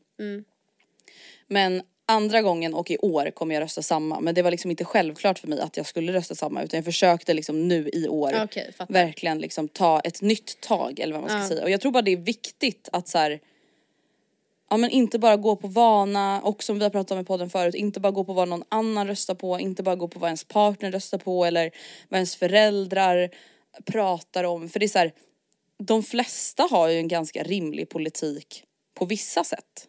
[1.49, 4.85] Men andra gången och i år kommer jag rösta samma men det var liksom inte
[4.85, 8.31] självklart för mig att jag skulle rösta samma utan jag försökte liksom nu i år
[8.33, 8.95] Ja, fattar.
[8.95, 12.03] verkligen liksom ta ett nytt tag eller vad man ska säga och jag tror bara
[12.03, 13.41] det är viktigt att så här,
[14.71, 17.51] Ja men inte bara gå på vana och som vi har pratat om i podden
[17.51, 20.29] förut, inte bara gå på vad någon annan röstar på, inte bara gå på vad
[20.29, 21.71] ens partner röstar på eller
[22.09, 23.31] vad ens föräldrar
[23.85, 24.69] pratar om.
[24.69, 25.13] För det är så här,
[25.79, 28.63] de flesta har ju en ganska rimlig politik
[28.95, 29.89] på vissa sätt.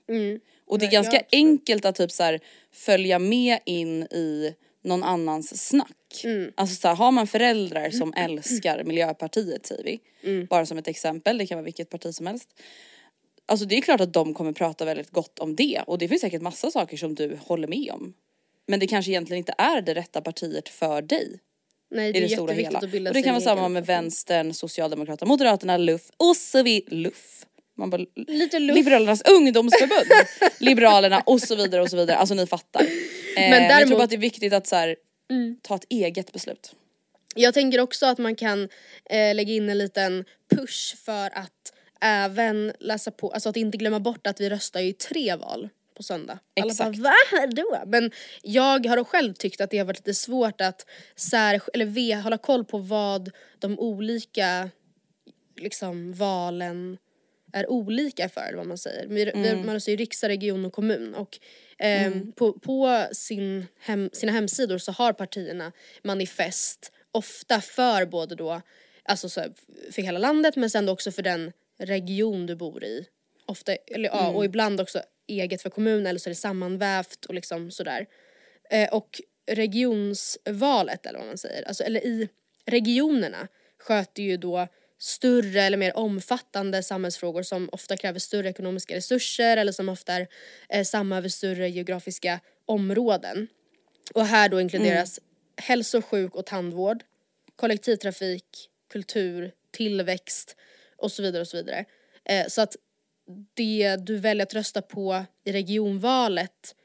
[0.67, 2.39] Och det är ganska enkelt att typ så här,
[2.73, 6.23] följa med in i någon annans snack.
[6.55, 9.99] Alltså så här, har man föräldrar som älskar Miljöpartiet säger vi,
[10.45, 12.49] bara som ett exempel, det kan vara vilket parti som helst.
[13.49, 16.21] Alltså det är klart att de kommer prata väldigt gott om det och det finns
[16.21, 18.13] säkert massa saker som du håller med om.
[18.67, 21.39] Men det kanske egentligen inte är det rätta partiet för dig
[21.91, 22.79] Nej, det i är det stora hela.
[22.79, 26.95] att bilda Och det kan vara samma med vänstern, Socialdemokraterna, Moderaterna, LUF och så vidare.
[26.95, 27.45] LUF.
[27.77, 28.75] Man bara, Lite luff.
[28.75, 30.11] Liberalernas ungdomsförbund,
[30.59, 32.17] Liberalerna och så vidare och så vidare.
[32.17, 32.81] Alltså ni fattar.
[32.81, 32.87] Eh,
[33.35, 33.97] men, jag tror däremot- Mm.
[33.97, 34.95] bara att det är viktigt att så här,
[35.61, 36.75] ta ett eget beslut.
[37.35, 38.63] Jag tänker också att man kan
[39.09, 43.99] eh, lägga in en liten push för att även läsa på, alltså att inte glömma
[43.99, 46.39] bort att vi röstar ju i tre val på söndag.
[46.61, 46.97] Alla Exakt.
[46.97, 47.47] bara va?
[47.47, 47.83] Då?
[47.85, 52.15] Men jag har själv tyckt att det har varit lite svårt att sär, eller ve,
[52.15, 54.69] hålla koll på vad de olika
[55.55, 56.97] liksom valen
[57.53, 59.07] är olika för vad man säger.
[59.07, 61.39] Vi, vi, man röstar ju riksdag, region och kommun och
[61.77, 65.71] ehm, på, på sin hem, sina hemsidor så har partierna
[66.03, 68.61] manifest ofta för både då,
[69.03, 69.43] alltså så
[69.91, 73.05] för hela landet men sen också för den region du bor i.
[73.45, 77.33] Ofta, eller, ja, och ibland också eget för kommunen eller så är det sammanvävt och
[77.33, 78.05] liksom sådär.
[78.69, 82.29] Eh, och regionsvalet eller vad man säger, alltså, eller i
[82.65, 83.47] regionerna
[83.79, 84.67] sköter ju då
[84.99, 90.27] större eller mer omfattande samhällsfrågor som ofta kräver större ekonomiska resurser eller som ofta är
[90.69, 93.47] eh, samma över större geografiska områden.
[94.13, 95.19] Och här då inkluderas
[95.61, 97.03] hälso-, sjuk och tandvård,
[97.55, 100.55] kollektivtrafik, kultur, tillväxt
[100.97, 101.85] och så vidare och så vidare.
[102.25, 102.75] Eh, så att
[103.53, 106.75] det du väljer att rösta på i regionvalet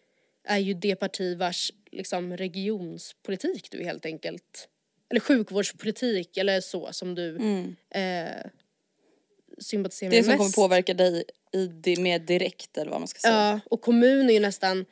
[0.44, 4.68] är ju det parti vars liksom, regionspolitik du helt enkelt,
[5.10, 7.36] eller sjukvårdspolitik eller så som du
[7.90, 8.26] eh,
[9.58, 10.54] sympatiserar Det med som mest.
[10.54, 13.34] kommer påverka dig i det mer direkt eller vad man ska säga.
[13.34, 14.84] Ja, och kommun är ju nästan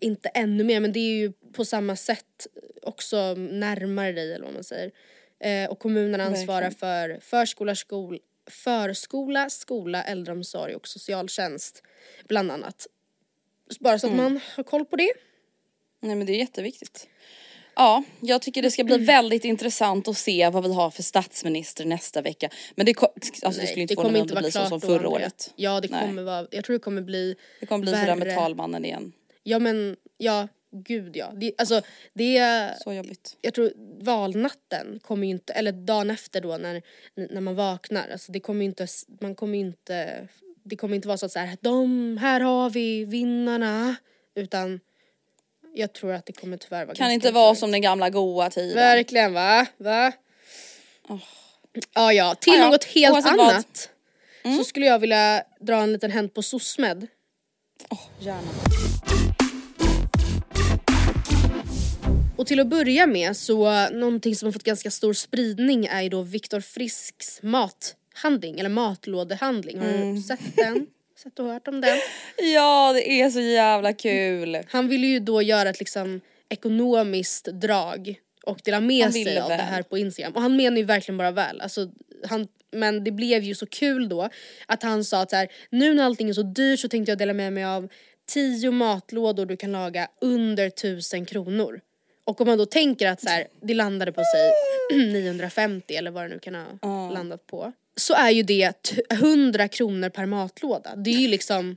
[0.00, 2.46] inte ännu mer men det är ju på samma sätt
[2.82, 4.92] också närmare dig eller vad man säger.
[5.40, 8.18] Eh, och kommunen ansvarar för förskola, skol,
[8.50, 11.82] förskola, skola, äldreomsorg och socialtjänst
[12.28, 12.86] bland annat.
[13.80, 15.12] Bara så att man har koll på det.
[16.00, 17.08] Nej men det är jätteviktigt.
[17.74, 21.84] Ja, jag tycker det ska bli väldigt intressant att se vad vi har för statsminister
[21.84, 22.50] nästa vecka.
[22.74, 23.06] Men det, ko-
[23.42, 25.52] alltså, det skulle inte förvåna mig om det blir så som förra året.
[25.56, 26.00] Ja det Nej.
[26.06, 28.34] kommer vara, jag tror det kommer bli Det kommer bli sådär med värre.
[28.36, 29.12] talmannen igen.
[29.42, 31.32] Ja men, ja gud ja.
[31.36, 33.36] Det, alltså det är, Så jobbigt.
[33.40, 36.82] jag tror valnatten kommer ju inte, eller dagen efter då när,
[37.14, 38.86] när man vaknar, alltså det kommer ju inte,
[39.20, 40.28] man kommer inte,
[40.64, 43.96] det kommer inte vara så att så här, de, här har vi vinnarna,
[44.34, 44.80] utan
[45.74, 48.74] jag tror att det kommer tyvärr vara Kan inte vara som den gamla goa tiden.
[48.74, 49.66] Verkligen va?
[49.76, 50.12] Va?
[51.94, 52.70] Ja ja, till Ja, ja.
[52.70, 53.90] något helt Oavsett annat.
[54.58, 57.06] Så skulle jag vilja dra en liten hänt på SOSMED.
[58.20, 59.27] Gärna.
[62.38, 66.08] Och till att börja med så någonting som har fått ganska stor spridning är ju
[66.08, 69.78] då Viktor Frisks mathandling eller matlådehandling.
[69.78, 70.14] Har Mm.
[70.14, 70.86] du sett den?
[71.22, 71.96] Sett och hört om den?
[72.54, 74.58] Ja det är så jävla kul.
[74.68, 79.48] Han ville ju då göra ett liksom ekonomiskt drag och dela med sig ville av
[79.50, 79.66] det väl.
[79.66, 80.32] här på Instagram.
[80.32, 81.60] Och han menar ju verkligen bara väl.
[81.60, 81.88] Alltså,
[82.28, 84.28] han, men det blev ju så kul då
[84.66, 87.18] att han sa att så här, nu när allting är så dyrt så tänkte jag
[87.18, 87.88] dela med mig av
[88.28, 91.80] tio matlådor du kan laga under tusen kronor.
[92.28, 94.52] Och om man då tänker att så här, det landade på sig
[95.12, 97.72] 950 eller vad det nu kan ha landat på.
[97.96, 100.96] Så är ju det t- 100 kronor per matlåda.
[100.96, 101.76] Det är ju liksom,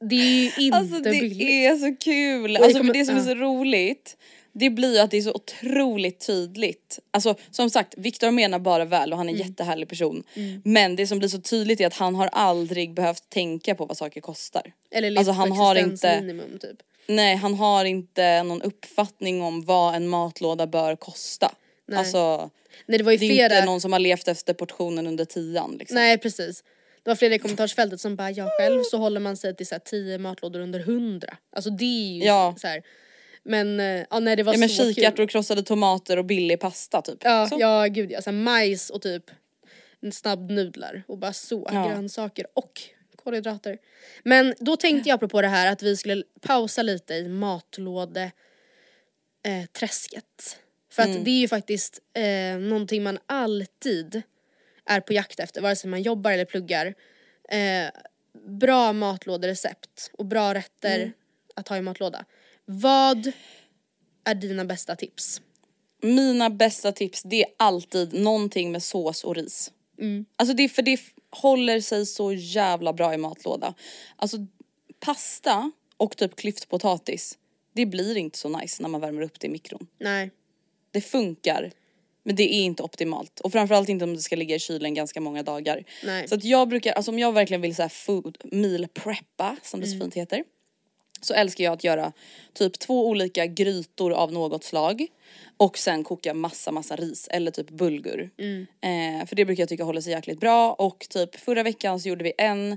[0.00, 1.48] det är ju inte Alltså det billigt.
[1.48, 2.52] är så kul.
[2.52, 4.16] det Alltså kommer- det som är så roligt
[4.54, 6.98] det blir ju att det är så otroligt tydligt.
[7.10, 9.48] Alltså som sagt, Viktor menar bara väl och han är en Mm.
[9.48, 10.22] jättehärlig person.
[10.64, 13.96] Men det som blir så tydligt är att han har aldrig behövt tänka på vad
[13.96, 14.72] saker kostar.
[14.90, 16.76] Eller alltså han har inte, existensminimum typ.
[17.06, 21.54] Nej han har inte någon uppfattning om vad en matlåda bör kosta.
[21.88, 21.98] Nej.
[21.98, 22.50] Alltså
[22.86, 25.24] Nej det var ju det är flera, inte någon som har levt efter portionen under
[25.24, 25.94] tian liksom.
[25.94, 26.64] nej precis.
[27.02, 29.74] Det var flera i kommentarsfältet som bara, ja själv så håller man sig till så
[29.74, 31.36] här 10 matlådor under 100.
[31.56, 32.54] Alltså det är ju Ja.
[32.58, 32.82] så här.
[33.44, 37.02] Men eh, ja nej det var Ja men så kikärtor krossade tomater och billig pasta
[37.02, 37.18] typ.
[37.24, 37.56] Ja, Så.
[37.60, 39.24] ja gud ja, så här, majs och typ
[40.12, 41.88] snabbnudlar och bara så, Ja.
[41.88, 42.80] grönsaker och
[43.24, 43.78] kolhydrater.
[44.24, 48.32] Men då tänkte jag apropå det här att vi skulle pausa lite i matlåde
[49.46, 50.58] eh, träsket.
[50.92, 51.18] För Mm.
[51.18, 54.22] att det är ju faktiskt eh, någonting man alltid
[54.86, 56.94] är på jakt efter, vare sig man jobbar eller pluggar.
[57.48, 57.90] Eh,
[58.48, 61.12] bra matlåderecept och bra rätter Mm.
[61.54, 62.24] att ha i matlåda.
[62.64, 63.32] Vad
[64.24, 65.40] är dina bästa tips?
[66.02, 69.72] Mina bästa tips det är alltid någonting med sås och ris.
[70.36, 71.00] Alltså det är för det
[71.32, 73.74] håller sig så jävla bra i matlåda.
[74.16, 74.36] Alltså
[75.00, 77.38] pasta och typ klyftpotatis
[77.72, 79.86] det blir inte så nice när man värmer upp det i mikron.
[79.98, 80.30] Nej.
[80.90, 81.72] Det funkar
[82.24, 85.20] men det är inte optimalt och framförallt inte om det ska ligga i kylen ganska
[85.20, 85.84] många dagar.
[86.04, 86.28] Nej.
[86.28, 89.80] Så att jag brukar, alltså om jag verkligen vill så här food meal preppa som
[89.80, 90.44] det så fint heter
[91.22, 92.12] så älskar jag att göra
[92.52, 95.06] typ två olika grytor av något slag
[95.56, 98.30] och sen koka massa massa ris eller typ bulgur.
[98.80, 102.08] Eh, för det brukar jag tycka håller sig jäkligt bra och typ förra veckan så
[102.08, 102.76] gjorde vi en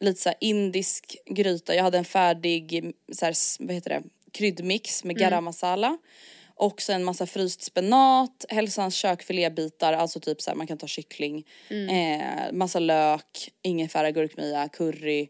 [0.00, 1.74] lite så här indisk gryta.
[1.74, 5.98] Jag hade en färdig så här, vad heter det, kryddmix med garam masala.
[6.58, 11.44] Och sen massa fryst spenat, hälsans kökfilébitar, alltså typ så här, man kan ta kyckling,
[11.90, 15.28] eh, massa lök, ingefära, gurkmeja, curry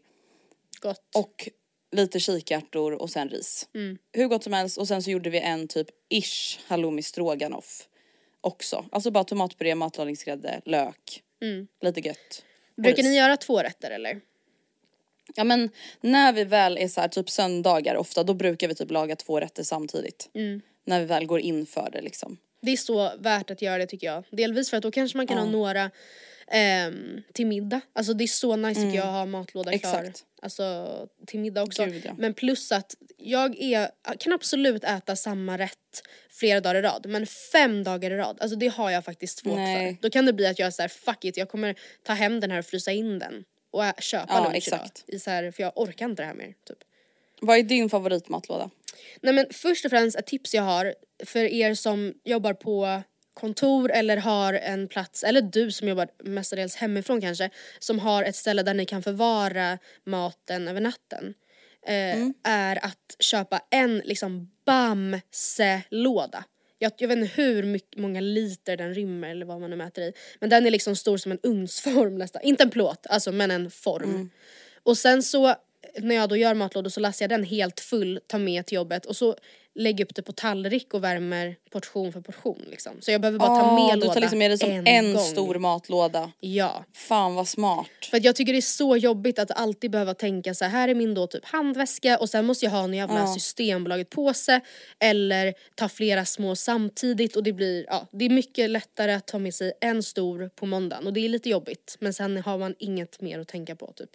[0.81, 1.15] Gott.
[1.15, 1.49] och
[1.91, 3.69] lite kikärtor och sen ris.
[4.11, 7.87] Hur gott som helst och sen så gjorde vi en typ ish halloumi stroganoff
[8.41, 8.85] också.
[8.91, 11.23] Alltså bara tomatpuré, matlagningsgrädde, lök,
[11.81, 12.43] lite gött.
[12.77, 14.21] Brukar ni göra två rätter eller?
[15.35, 15.69] Ja men
[16.01, 19.39] när vi väl är så här typ söndagar ofta då brukar vi typ laga två
[19.39, 20.29] rätter samtidigt.
[20.85, 22.37] När vi väl går in för det liksom.
[22.61, 24.23] Det är så värt att göra det tycker jag.
[24.31, 25.91] Delvis för att då kanske man kan ha några
[26.51, 27.81] ehm, till middag.
[27.93, 29.99] Alltså det är så nice tycker jag att ha matlåda klar.
[30.03, 30.23] Exakt.
[30.41, 30.87] Alltså
[31.27, 31.85] till middag också.
[31.85, 32.15] Gud, ja.
[32.17, 33.89] Men plus att jag är,
[34.19, 37.05] kan absolut äta samma rätt flera dagar i rad.
[37.09, 39.95] Men fem dagar i rad, alltså det har jag faktiskt svårt Nej.
[39.95, 40.01] för.
[40.01, 42.51] Då kan det bli att jag är såhär fuck it, jag kommer ta hem den
[42.51, 43.43] här och frysa in den.
[43.71, 45.03] Och ä- köpa Ja, lunch exakt.
[45.07, 45.15] idag.
[45.15, 46.47] I så här, för jag orkar inte det här mer.
[46.47, 46.77] Typ.
[47.41, 48.69] Vad är din favoritmatlåda?
[49.21, 53.01] Nej men först och främst ett tips jag har för er som jobbar på
[53.33, 57.49] kontor eller har en plats, eller du som jobbar mestadels hemifrån kanske,
[57.79, 61.33] som har ett ställe där ni kan förvara maten över natten.
[61.87, 66.43] Eh, Är att köpa en liksom Bamse-låda.
[66.79, 70.03] Jag, jag vet inte hur mycket, många liter den rymmer eller vad man nu mäter
[70.03, 70.13] i.
[70.39, 72.41] Men den är liksom stor som en ugnsform nästan.
[72.41, 74.29] Inte en plåt, alltså men en form.
[74.83, 75.55] Och sen så
[75.99, 79.05] när jag då gör matlådor så lastar jag den helt full, tar med till jobbet
[79.05, 79.35] och så
[79.77, 82.93] lägger upp det på tallrik och värmer portion för portion liksom.
[83.01, 85.13] Så jag behöver bara ta med låda du tar liksom med det som en, en
[85.13, 85.23] gång.
[85.23, 86.31] stor matlåda.
[86.39, 86.85] Ja.
[86.93, 87.87] Fan vad smart.
[88.09, 90.87] För att jag tycker det är så jobbigt att alltid behöva tänka så här, här
[90.87, 93.27] är min då typ handväska och sen måste jag ha en jävla Ja.
[93.33, 94.61] systembolaget påse
[94.99, 99.39] eller ta flera små samtidigt och det blir, ja det är mycket lättare att ta
[99.39, 102.75] med sig en stor på måndagen och det är lite jobbigt men sen har man
[102.79, 104.09] inget mer att tänka på typ.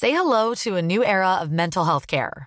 [0.00, 2.46] Say hello to a new era of mental health care.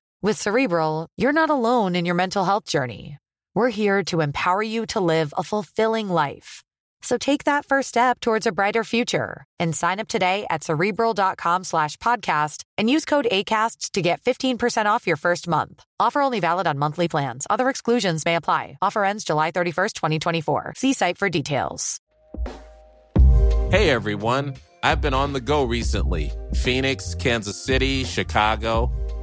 [0.23, 3.17] With Cerebral, you're not alone in your mental health journey.
[3.55, 6.63] We're here to empower you to live a fulfilling life.
[7.01, 11.63] So take that first step towards a brighter future and sign up today at cerebral.com
[11.63, 15.83] slash podcast and use code ACAST to get 15% off your first month.
[15.99, 17.47] Offer only valid on monthly plans.
[17.49, 18.77] Other exclusions may apply.
[18.79, 20.73] Offer ends July 31st, 2024.
[20.77, 21.99] See site for details.
[23.71, 24.53] Hey everyone,
[24.83, 28.91] I've been on the go recently Phoenix, Kansas City, Chicago.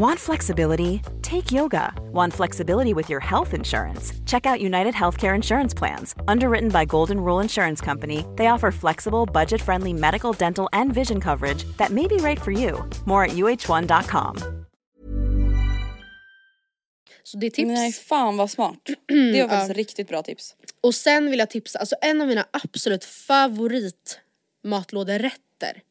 [0.00, 1.02] Want flexibility?
[1.20, 1.92] Take yoga.
[2.12, 4.14] Want flexibility with your health insurance?
[4.24, 6.14] Check out United Healthcare Insurance Plans.
[6.26, 11.20] Underwritten by Golden Rule Insurance Company, they offer flexible, budget friendly medical, dental, and vision
[11.20, 12.82] coverage that may be right for you.
[13.04, 14.36] More at uh1.com.
[17.22, 17.68] Så det är tips.
[17.68, 18.78] Nej fan vad smart.
[19.08, 20.54] Det var faktiskt riktigt bra tips.
[20.80, 24.20] Och sen vill jag tipsa, alltså en av mina absolut favorit
[24.64, 25.82] matlåderätter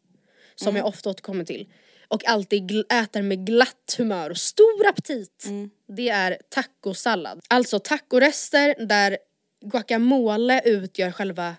[0.56, 1.68] som jag ofta återkommer till
[2.10, 5.46] och alltid äter med glatt humör och stor aptit.
[5.88, 7.40] Det är tacosallad.
[7.48, 9.18] Alltså tacorester där
[9.66, 11.56] guacamole utgör själva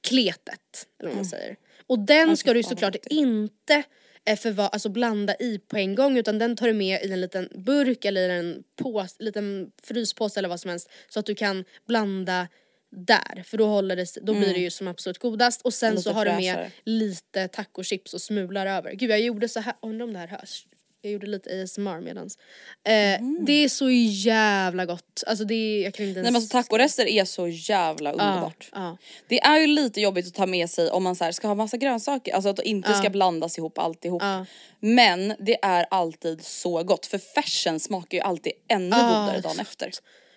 [0.00, 1.56] kletet, eller vad man säger.
[1.86, 3.82] Och den ska du såklart inte
[4.26, 7.20] eh, förva- alltså blanda i på en gång utan den tar du med i en
[7.20, 11.34] liten burk eller i en pås, liten fryspåse eller vad som helst så att du
[11.34, 12.48] kan blanda
[12.96, 16.02] där för då håller det, då blir det ju som absolut godast och sen Lite
[16.02, 16.70] så har du med fräschare.
[16.84, 18.92] lite tacochips och smular över.
[18.92, 20.66] Gud jag gjorde så här, undrar om det här hörs.
[21.00, 22.38] Jag gjorde lite ASMR medans.
[22.84, 25.22] Eh, Det är så jävla gott.
[25.26, 26.24] Alltså det är, jag kan inte ens...
[26.24, 28.68] Nej men alltså tacorester är så jävla underbart.
[28.72, 28.96] ja.
[29.28, 31.54] Det är ju lite jobbigt att ta med sig om man så här ska ha
[31.54, 34.22] massa grönsaker, alltså att det inte ska blandas ihop alltihop.
[34.22, 34.46] Ja.
[34.80, 39.90] Men det är alltid så gott för färsen smakar ju alltid ännu godare dagen efter.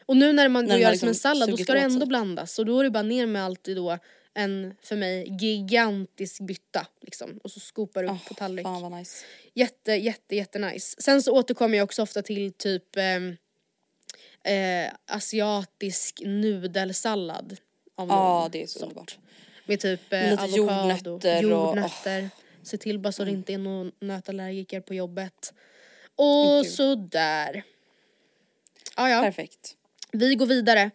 [0.08, 2.06] Och nu när man När gör det som en liksom sallad då ska det ändå
[2.06, 2.60] blandas.
[2.60, 3.98] Och då är det bara ner med allt i då
[4.34, 7.40] en, för mig, gigantisk bytta liksom.
[7.44, 8.64] Och så skopar du upp på tallrik.
[8.66, 9.26] Fan vad nice.
[9.54, 11.02] Jätte, jätte, jätte nice.
[11.02, 13.38] Sen så återkommer jag också ofta till typ ehm,
[14.44, 17.58] eh, asiatisk nudelsallad.
[17.96, 18.84] Av Ja någon det är så sort.
[18.84, 19.18] underbart.
[19.66, 22.30] Med typ eh, lite avokado, jordnötter och- jordnötter.
[22.64, 25.54] Se till bara så det inte är någon nötallergiker på jobbet.
[26.16, 26.72] Och Gud.
[26.72, 27.64] sådär.
[28.98, 29.22] Ja, ja.
[29.22, 29.74] Perfekt.
[30.12, 30.82] Vi går vidare.
[30.82, 30.90] Eh,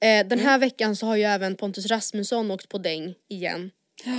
[0.00, 0.44] den Mm.
[0.44, 3.70] här veckan så har ju även Pontus Rasmusson åkt på däng igen.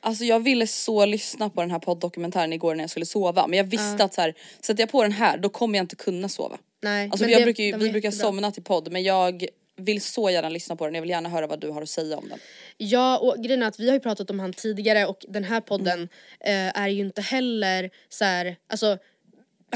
[0.00, 3.56] Alltså jag ville så lyssna på den här podddokumentären igår när jag skulle sova men
[3.56, 6.28] jag visste att så här, sätter jag på den här då kommer jag inte kunna
[6.28, 6.58] sova.
[6.82, 10.30] Nej, Alltså jag det- brukar ju, vi brukar somna till podd men jag vill så
[10.30, 12.38] gärna lyssna på den, jag vill gärna höra vad du har att säga om den.
[12.76, 15.60] Ja och grejen är att vi har ju pratat om han tidigare och den här
[15.60, 16.08] podden
[16.40, 16.68] Mm.
[16.68, 18.98] eh, är ju inte heller så här, alltså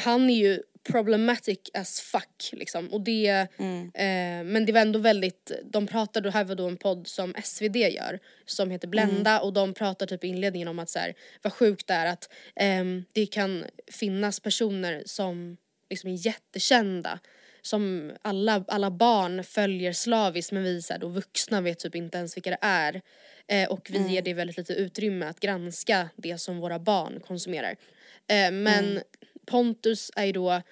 [0.00, 3.82] han är ju problematic as fuck liksom och det, Mm.
[3.94, 7.34] eh, men det var ändå väldigt, de pratade, det här var då en podd som
[7.44, 9.42] SvD gör som heter Blenda Mm.
[9.42, 12.30] och de pratar typ i inledningen om att så här, vad sjukt det är att
[12.56, 15.56] ehm, det kan finnas personer som
[15.90, 17.18] liksom är jättekända
[17.62, 22.18] som alla, alla barn följer slaviskt men vi så här, då vuxna vet typ inte
[22.18, 23.00] ens vilka det är.
[23.48, 27.76] Eh, och vi ger det väldigt lite utrymme att granska det som våra barn konsumerar.
[28.28, 29.00] Eh, men
[29.50, 30.62] Pontus är ju då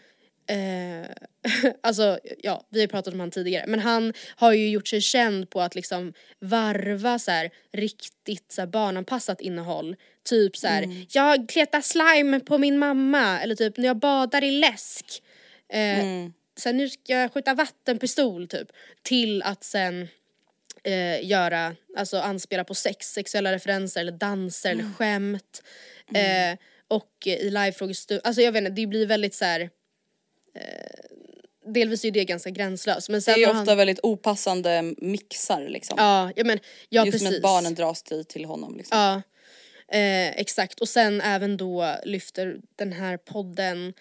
[0.49, 1.07] Eh,
[1.83, 5.51] alltså ja, vi har pratat om han tidigare men han har ju gjort sig känd
[5.51, 9.97] på att liksom varva så här riktigt så här barnanpassat innehåll.
[10.25, 14.51] Typ så här, jag kletar slime på min mamma eller typ när jag badar i
[14.51, 15.23] läsk.
[15.73, 16.05] Eh,
[16.57, 18.69] så här, nu ska jag skjuta vattenpistol typ.
[19.03, 20.09] Till att sen
[20.85, 25.63] eh, göra, alltså anspela på sex, sexuella referenser eller danser eller skämt.
[26.15, 26.59] Eh,
[26.89, 29.61] och i livefrågestund, alltså jag vet inte, det blir väldigt så här.
[30.55, 31.07] Eh,
[31.73, 35.97] delvis är det ganska gränslöst men sen Det är ofta han, väldigt opassande mixar liksom.
[35.99, 36.59] Ja, ja men
[36.89, 37.29] ja Just precis.
[37.29, 38.99] med att barnen dras till, till honom liksom.
[38.99, 39.15] Ja,
[39.99, 40.81] eh, exakt.
[40.81, 43.95] Och sen även då lyfter den här podden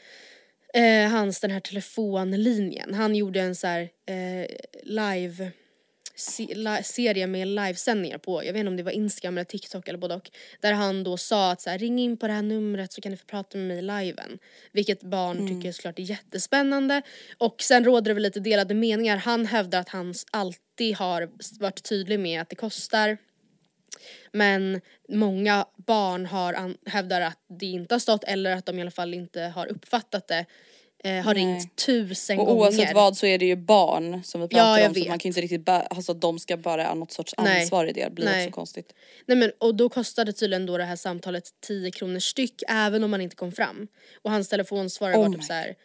[0.74, 2.94] eh, hans den här telefonlinjen.
[2.94, 4.48] Han gjorde en så här eh,
[4.84, 5.52] live
[6.16, 10.00] se, serie med livesändningar på, jag vet inte om det var Instagram eller TikTok eller
[10.00, 10.32] både och.
[10.60, 13.12] Där han då sa att så här, ring in på det här numret så kan
[13.12, 14.40] ni få prata med mig i liven.
[14.72, 17.02] Vilket barn tycker såklart är jättespännande.
[17.38, 19.18] Och sen råder det väl lite delade meningar.
[19.18, 23.18] Han hävdar att han alltid har varit tydlig med att det kostar.
[24.32, 28.92] Men många barn har hävdar att det inte har stått eller att de i alla
[28.92, 30.46] fall inte har uppfattat det.
[31.06, 31.44] Eh, har Nej.
[31.44, 32.60] ringt tusen Och gånger.
[32.62, 35.10] oavsett vad så är det ju barn som vi pratar Ja, om så vet.
[35.10, 37.62] man kan inte riktigt alltså de ska bara ha något sorts Nej.
[37.62, 38.46] ansvar i det, det blir Nej.
[38.46, 38.94] också konstigt.
[39.26, 43.12] Nej men och då kostade tydligen då det här samtalet 10 kronor styck även om
[43.12, 43.88] man inte kom fram.
[44.22, 45.76] Och hans telefonsvarare Oh var typ så här.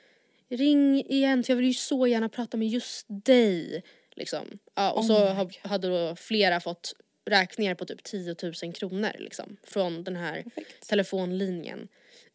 [0.50, 3.82] Ring igen för jag vill ju så gärna prata med just dig.
[4.16, 4.46] Liksom.
[4.76, 6.92] Ja, och Oh så hade då flera fått
[7.30, 9.56] räkningar på typ 10 000 kronor liksom.
[9.66, 10.88] Från den här Perfekt.
[10.88, 11.88] telefonlinjen.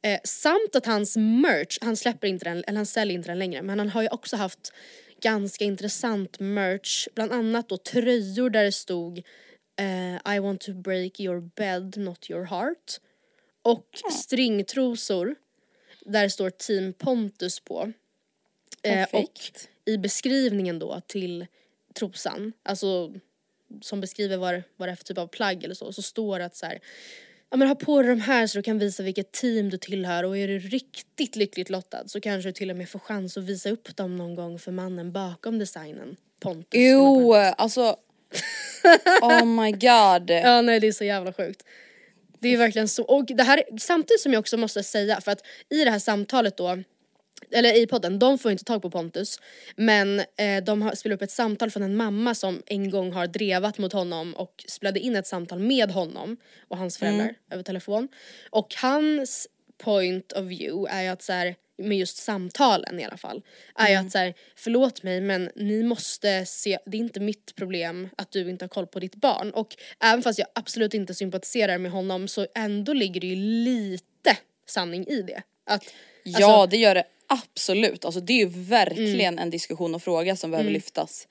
[0.06, 3.62] Eh, samt att hans merch, han släpper inte den, eller han säljer inte den längre,
[3.62, 4.74] men han har ju också haft
[5.22, 9.18] ganska intressant merch, bland annat då tröjor där det stod
[9.76, 13.00] eh, I want to break your bed, not your heart.
[13.62, 15.36] Och stringtrosor
[16.00, 17.92] där det står Team Pontus på.
[18.84, 19.40] Eh, och
[19.86, 21.46] i beskrivningen då till
[21.94, 23.14] trosan, alltså
[23.82, 26.46] som beskriver vad, vad det är för typ av plagg eller så, så står det
[26.46, 26.80] att så här,
[27.56, 30.24] ja men ha på dig de här så du kan visa vilket team du tillhör
[30.24, 33.44] och är du riktigt lyckligt lottad så kanske du till och med får chans att
[33.44, 36.16] visa upp dem någon gång för mannen bakom designen.
[36.40, 36.68] Pontus.
[36.74, 37.82] Jo, alltså.
[39.22, 40.30] oh my god.
[40.30, 41.64] Ja nej det är så jävla sjukt.
[42.40, 45.42] Det är verkligen så, och det här samtidigt som jag också måste säga för att
[45.70, 46.84] i det här samtalet då
[47.52, 49.40] eller i podden, de får inte tag på Pontus
[49.76, 53.28] men eh, de har spelat upp ett samtal från en mamma som en gång har
[53.28, 58.08] drevat mot honom och spelade in ett samtal med honom och hans föräldrar över telefon.
[58.50, 63.18] Och hans point of view är ju att så här, med just samtalen i alla
[63.18, 63.42] fall,
[63.76, 67.56] är ju att så här, förlåt mig men ni måste se, det är inte mitt
[67.56, 71.14] problem att du inte har koll på ditt barn och även fast jag absolut inte
[71.14, 75.42] sympatiserar med honom så ändå ligger det ju lite sanning i det.
[75.66, 75.84] Att,
[76.24, 78.06] Ja alltså- det gör det absolut.
[78.06, 81.28] Alltså det är ju verkligen en diskussion och fråga som behöver lyftas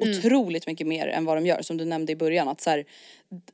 [0.00, 2.84] otroligt mycket mer än vad de gör som du nämnde i början att så här,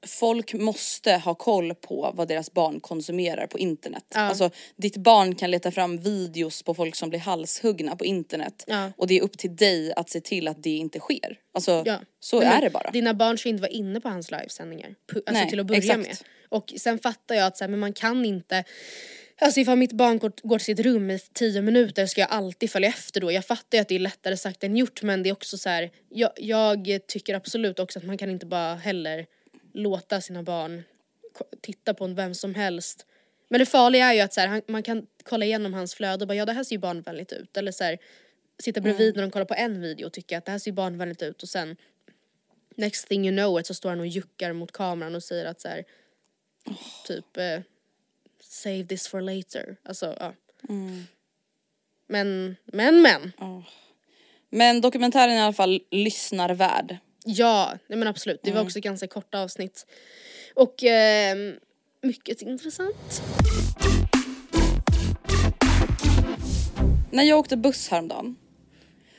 [0.07, 4.05] folk måste ha koll på vad deras barn konsumerar på internet.
[4.15, 8.93] Alltså ditt barn kan leta fram videos på folk som blir halshuggna på internet Ja.
[8.97, 11.39] och det är upp till dig att se till att det inte sker.
[11.55, 11.99] Alltså Ja.
[12.21, 12.91] så Nej, är men det bara.
[12.91, 14.95] Dina barn ska inte vara inne på hans livesändningar.
[15.15, 15.99] Alltså Nej, till att börja exakt.
[15.99, 16.17] med.
[16.49, 18.65] Och sen fattar jag att så här, men man kan inte
[19.41, 22.89] Alltså ifall mitt barn går, till sitt rum i tio minuter ska jag alltid följa
[22.89, 23.33] efter då.
[23.33, 25.69] Jag fattar ju att det är lättare sagt än gjort men det är också så
[25.69, 25.91] här.
[26.09, 29.27] Jag, jag tycker absolut också att man kan inte bara heller
[29.73, 30.83] låta sina barn
[31.61, 33.07] titta på vem som helst.
[33.49, 36.29] Men det farliga är ju att så här, man kan kolla igenom hans flöde och
[36.29, 37.57] bara ja det här ser ju barnvänligt ut.
[37.57, 37.99] Eller så här,
[38.59, 40.75] sitta bredvid när de kollar på en video och tycka att det här ser ju
[40.75, 41.77] barnvänligt ut och sen
[42.77, 45.61] next thing you know it så står han och juckar mot kameran och säger att
[45.61, 45.85] så här,
[47.07, 47.61] typ eh,
[48.55, 49.77] save this for later.
[49.85, 50.33] Alltså ja.
[52.09, 53.33] Men, men, men.
[54.51, 56.99] Men dokumentären är i alla fall lyssnarvärd.
[57.25, 58.41] Ja, nej men absolut.
[58.43, 59.87] Det var också ganska korta avsnitt.
[60.55, 61.55] Och ehm,
[62.03, 63.23] mycket intressant.
[67.11, 68.37] När jag åkte buss häromdagen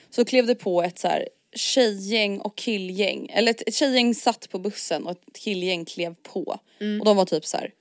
[0.10, 3.30] så klev det på ett så här tjejgäng och killgäng.
[3.34, 6.60] Eller ett, ett tjejgäng satt på bussen och ett killgäng klev på.
[7.00, 7.72] Och de var typ så här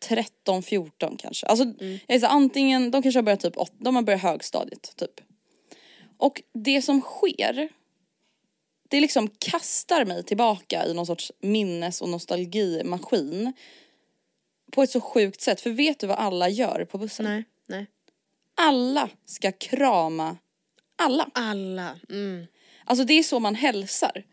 [0.00, 1.46] 13, 14 kanske.
[1.46, 4.22] Alltså jag är så här, antingen, de kanske har börjat typ åt, de har börjat
[4.22, 5.20] högstadiet typ.
[6.18, 7.68] Och det som sker
[8.90, 13.52] det liksom kastar mig tillbaka i någon sorts minnes och nostalgimaskin.
[14.72, 15.60] På ett så sjukt sätt.
[15.60, 17.24] För vet du vad alla gör på bussen?
[17.24, 17.86] Nej, nej.
[18.56, 20.36] alla ska krama
[20.98, 21.30] alla.
[21.34, 21.96] Alla.
[22.08, 22.46] Mm.
[22.84, 24.24] Alltså det är så man hälsar.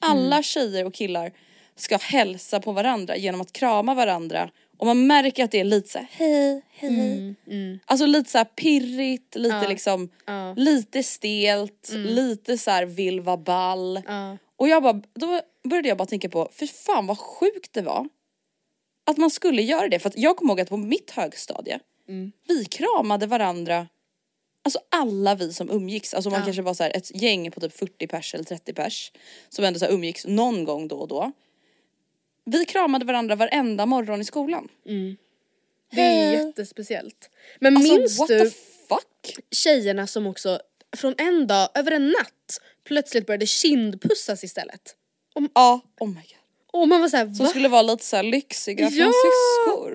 [0.00, 1.32] Alla tjejer och killar
[1.76, 5.88] ska hälsa på varandra genom att krama varandra och man märker att det är lite
[5.88, 7.34] så här, hej, hej.
[7.84, 10.54] Alltså lite så här pirrigt, lite liksom, Ja.
[10.56, 14.02] lite stelt, lite så här vill vara ball.
[14.06, 14.36] Ja.
[14.56, 18.08] Och jag bara, då började jag bara tänka på, för fan vad sjukt det var.
[19.06, 21.78] Att man skulle göra det, för att jag kommer ihåg att på mitt högstadie,
[22.48, 23.86] vi kramade varandra
[24.66, 26.44] alltså alla vi som umgicks, alltså man Ja.
[26.44, 29.12] kanske var så här ett gäng på typ 40 pers eller 30 pers
[29.48, 31.32] som ändå så umgicks någon gång då och då.
[32.44, 34.68] Vi kramade varandra varenda morgon i skolan.
[35.92, 37.30] Det är jättespecielt.
[37.60, 38.50] Men Alltså minns what du the
[38.88, 39.36] fuck?
[39.50, 40.60] tjejerna som också
[40.96, 44.96] från en dag, över en natt, plötsligt började kindpussas istället?
[45.54, 46.38] Ja, oh my god.
[46.72, 47.46] Och man var såhär Som va?
[47.46, 49.12] skulle vara lite så här lyxiga Ja!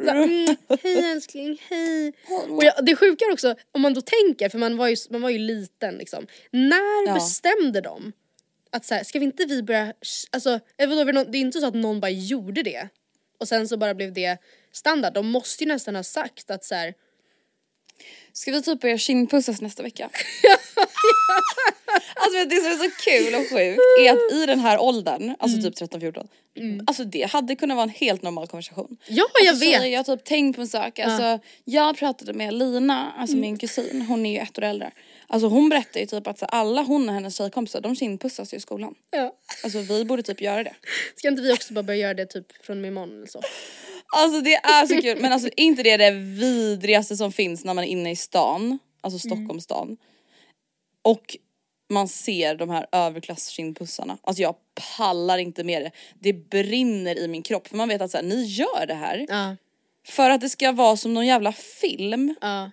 [0.06, 2.14] Va, mm, hej älskling, hej.
[2.50, 5.22] Och jag, det sjuka är också, om man då tänker, för man var ju, man
[5.22, 6.28] var ju liten liksom.
[6.52, 7.14] När Ja.
[7.14, 8.12] bestämde de
[8.72, 9.94] att så här, ska vi inte vi börja,
[10.32, 12.90] alltså eller vadå, det är inte så att någon bara gjorde det
[13.40, 14.38] och sen så bara blev det
[14.72, 15.14] standard.
[15.14, 16.94] De måste ju nästan ha sagt att så här,
[18.34, 20.10] Ska vi typ börja kindpussas nästa vecka?
[22.16, 25.58] alltså det som är så kul och sjukt är att i den här åldern, alltså
[25.58, 25.72] Mm.
[25.72, 26.28] typ 13-14,
[26.88, 28.98] alltså det hade kunnat vara en helt normal konversation.
[29.08, 29.90] ja jag alltså, vet.
[29.92, 34.02] Jag har typ tänkt på en sak, alltså jag pratade med Lina, alltså min kusin,
[34.02, 34.92] hon är ju ett år äldre.
[35.28, 38.58] Alltså hon berättade ju typ att så alla hon och hennes tjejkompisar de kindpussas ju
[38.58, 38.96] i skolan.
[39.12, 39.34] Ja.
[39.64, 40.74] Alltså vi borde typ göra det.
[41.16, 43.42] Ska inte vi också bara börja göra det typ från imorgon eller så?
[44.18, 47.74] Alltså det är så kul men alltså är inte det det vidrigaste som finns när
[47.74, 49.98] man är inne i stan, alltså Stockholms stan.
[51.10, 51.38] Och
[51.90, 54.18] man ser de här överklasskindpussarna.
[54.22, 54.56] Alltså jag
[54.98, 55.92] pallar inte med det.
[56.20, 59.26] Det brinner i min kropp för man vet att så här, ni gör det här
[59.30, 59.56] Ja,
[60.08, 62.36] för att det ska vara som någon jävla film.
[62.42, 62.72] ja.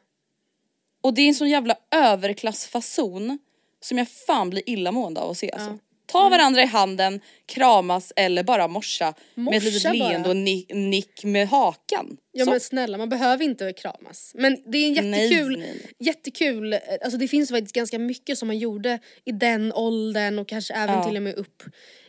[1.00, 3.38] Och det är en sån jävla överklassfason
[3.80, 5.78] som jag fan blir illamående av att se alltså.
[6.06, 10.70] Ta varandra i handen, kramas eller bara morsa, med ett litet Morsa leende och nick,
[10.74, 12.16] nick med hakan.
[12.32, 12.50] Ja Så.
[12.50, 14.32] men snälla man behöver inte kramas.
[14.34, 15.92] Men det är en jättekul, Nej, nej.
[15.98, 20.48] jättekul, eh, alltså det finns faktiskt ganska mycket som man gjorde i den åldern och
[20.48, 21.04] kanske även Ja.
[21.04, 21.62] till och med upp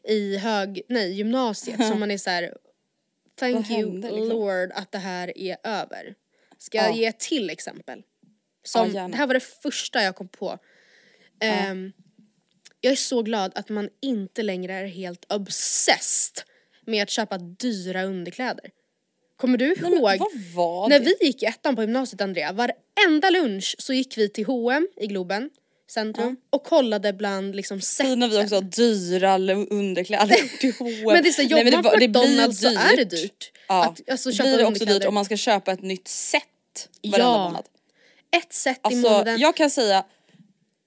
[0.04, 2.54] i hög, nej gymnasiet som man är så här.
[3.40, 4.30] Thank Vad you hände, liksom?
[4.30, 6.14] lord att det här är över.
[6.58, 6.84] Ska Ja.
[6.84, 8.02] jag ge ett till exempel?
[8.64, 9.08] Som, gärna.
[9.08, 10.58] det här var det första jag kom på.
[11.42, 11.92] Ehm,
[12.82, 16.44] jag är så glad att man inte längre är helt obsessed
[16.86, 18.70] med att köpa dyra underkläder.
[19.38, 20.02] Kommer du ihåg?
[20.20, 20.20] Vad
[20.56, 21.06] var När det?
[21.20, 25.08] vi gick i ettan på gymnasiet Andrea, varenda lunch så gick vi till H&M i
[25.08, 25.50] Globen
[25.92, 28.44] centrum och kollade bland liksom Fina vi sätten.
[28.44, 29.38] också har dyra
[29.70, 31.04] underkläder till H&M.
[31.06, 33.52] Men det är så, jobbar Nej, på det McDonalds så är det dyrt.
[33.68, 33.86] Ja.
[33.86, 35.00] Att, alltså, det köpa blir också underkläder.
[35.00, 36.44] dyrt om man ska köpa ett nytt set
[37.04, 37.44] varenda Ja.
[37.44, 37.66] månad.
[38.38, 39.40] Ett set i Alltså månaden.
[39.40, 40.06] jag kan säga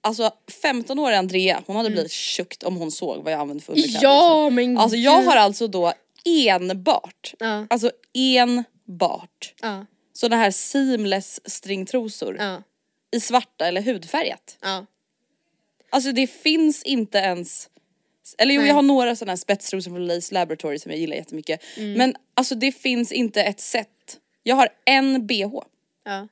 [0.02, 0.30] Alltså
[0.62, 1.94] 15-åriga Andrea hon hade Mm.
[1.94, 4.04] blivit tjukt om hon såg vad jag använde för underkläder.
[4.06, 4.50] Ja, nu.
[4.66, 5.92] men Alltså jag har alltså då
[6.24, 7.66] enbart, Ja.
[7.70, 12.62] alltså enbart Ja, sådana här seamless stringtrosor ja,
[13.10, 14.58] i svarta eller hudfärgat.
[14.62, 14.86] ja.
[15.92, 17.68] Alltså det finns inte ens
[18.38, 18.68] eller jo Nej.
[18.68, 21.60] jag har några sådana här spetstrosor från Lace Laboratory som jag gillar jättemycket.
[21.76, 21.92] Mm.
[21.92, 23.88] Men alltså det finns inte ett set.
[24.42, 25.48] Jag har en bh.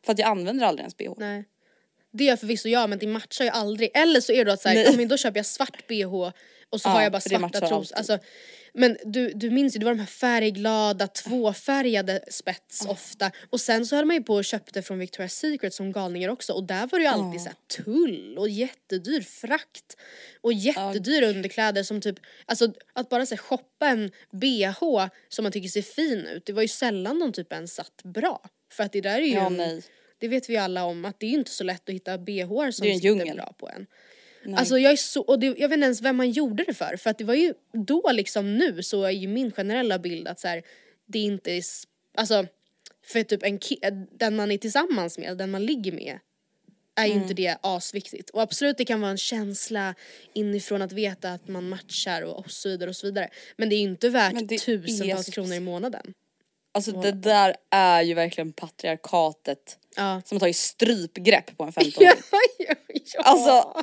[0.05, 1.13] För att jag använder aldrig ens bh.
[1.17, 1.45] Nej.
[2.19, 3.91] Det gör förvisso jag men det matchar ju aldrig.
[3.95, 6.33] Eller så är det att såhär, men då köper jag svart bh
[6.71, 7.97] och så Ja, har jag bara svarta trosor.
[7.97, 8.19] Alltså,
[8.75, 13.31] men du, du minns ju, det var de här färgglada tvåfärgade spets ofta.
[13.51, 16.53] Och sen så höll man ju på och köpte från Victoria's Secret som galningar också
[16.53, 19.97] och där var det ju alltid såhär tull och jättedyr frakt.
[20.41, 22.17] Och jättedyra underkläder som typ,
[22.47, 26.63] alltså att bara såhär shoppa en bh som man tycker ser fin ut, det var
[26.63, 28.43] ju sällan de typ ens satt bra.
[28.73, 29.83] För att det där är ju Ja, en, nej.
[30.19, 32.73] Det vet vi alla om att det är inte så lätt att hitta bh som
[32.73, 33.37] sitter djungel.
[33.37, 33.87] bra på en.
[34.57, 36.97] Alltså jag är så, och det, jag vet inte ens vem man gjorde det för
[36.97, 40.41] för att det var ju då liksom nu så är ju min generella bild att
[40.41, 40.63] så här,
[41.07, 41.63] det inte är,
[42.17, 42.47] alltså
[43.07, 43.59] för typ en
[44.19, 46.19] den man är tillsammans med, den man ligger med
[46.97, 47.23] är ju Mm.
[47.23, 48.31] inte det asviktigt.
[48.31, 49.95] Och absolut det kan vara en känsla
[50.33, 53.29] inifrån att veta att man matchar och, och så vidare och så vidare.
[53.57, 56.13] Men det är ju inte värt tusentals kronor i månaden.
[56.73, 60.23] Alltså det där är ju verkligen patriarkatet Ja.
[60.25, 61.93] som har tagit strypgrepp på en 15-åring.
[62.59, 62.75] ja,
[63.15, 63.23] ja.
[63.23, 63.83] Alltså,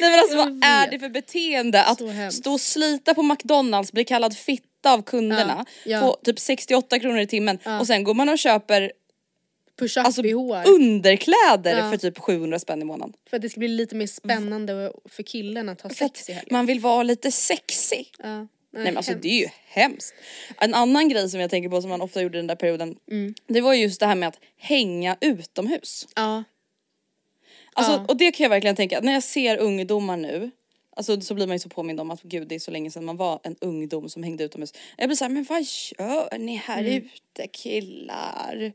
[0.00, 2.00] nej men alltså vad är det för beteende att
[2.34, 6.00] stå och slita på McDonalds, bli kallad fitta av kunderna, Ja, ja.
[6.00, 8.92] få typ 68 kronor i timmen och sen går man och köper
[9.78, 10.62] Push-up alltså, bh.
[10.66, 11.90] underkläder Ja.
[11.90, 13.14] för typ 700 spänn i månaden.
[13.30, 16.32] För att det ska bli lite mer spännande för killen att ha För sex i
[16.32, 16.48] helgen.
[16.50, 18.14] man vill vara lite sexig.
[18.18, 18.46] Ja.
[18.74, 20.14] Nej men alltså det är ju hemskt.
[20.60, 23.34] En annan grej som jag tänker på som man ofta gjorde den där perioden, Mm.
[23.46, 26.06] det var ju just det här med att hänga utomhus.
[26.16, 26.44] Ja.
[27.72, 28.04] Alltså, Ja.
[28.08, 30.50] Och det kan jag verkligen tänka, när jag ser ungdomar nu,
[30.96, 33.04] alltså så blir man ju så påmind om att gud det är så länge sedan
[33.04, 34.72] man var en ungdom som hängde utomhus.
[34.96, 35.60] Jag blir såhär, men vad
[35.98, 36.92] gör ni här Mm.
[36.94, 38.72] ute killar?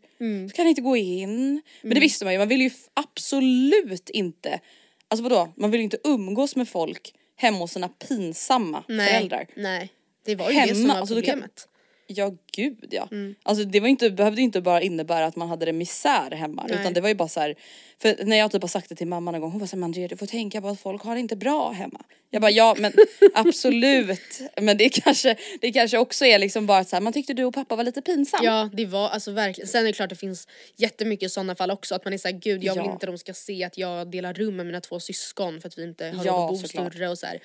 [0.49, 1.61] Så kan ni inte gå in?
[1.81, 4.59] Men det visste man ju, man vill ju absolut inte,
[5.07, 9.07] alltså vadå, man vill ju inte umgås med folk hemma hos sina pinsamma Nej.
[9.07, 9.47] föräldrar.
[9.55, 9.89] Nej.
[10.25, 11.67] Det var ju det som Hemma, var alltså, problemet.
[12.11, 13.07] Ja gud ja.
[13.11, 13.35] Mm.
[13.43, 16.79] Alltså det var inte, behövde inte bara innebära att man hade det misär hemma Nej.
[16.79, 17.55] utan det var ju bara så här,
[18.01, 20.07] för när jag typ har sagt det till mamma någon gång hon var såhär Andrea
[20.07, 22.01] du får tänka på att folk har det inte bra hemma.
[22.31, 22.93] Jag bara ja men
[23.33, 27.43] absolut men det kanske, det kanske också är liksom bara så här, man tyckte du
[27.45, 28.39] och pappa var lite pinsam.
[28.43, 30.47] Ja det var alltså verkligen, sen är det klart det finns
[30.77, 32.91] jättemycket sådana fall också att man är såhär gud jag vill Ja.
[32.93, 35.83] inte de ska se att jag delar rum med mina två syskon för att vi
[35.83, 37.39] inte har Ja, råd att bo större och så här.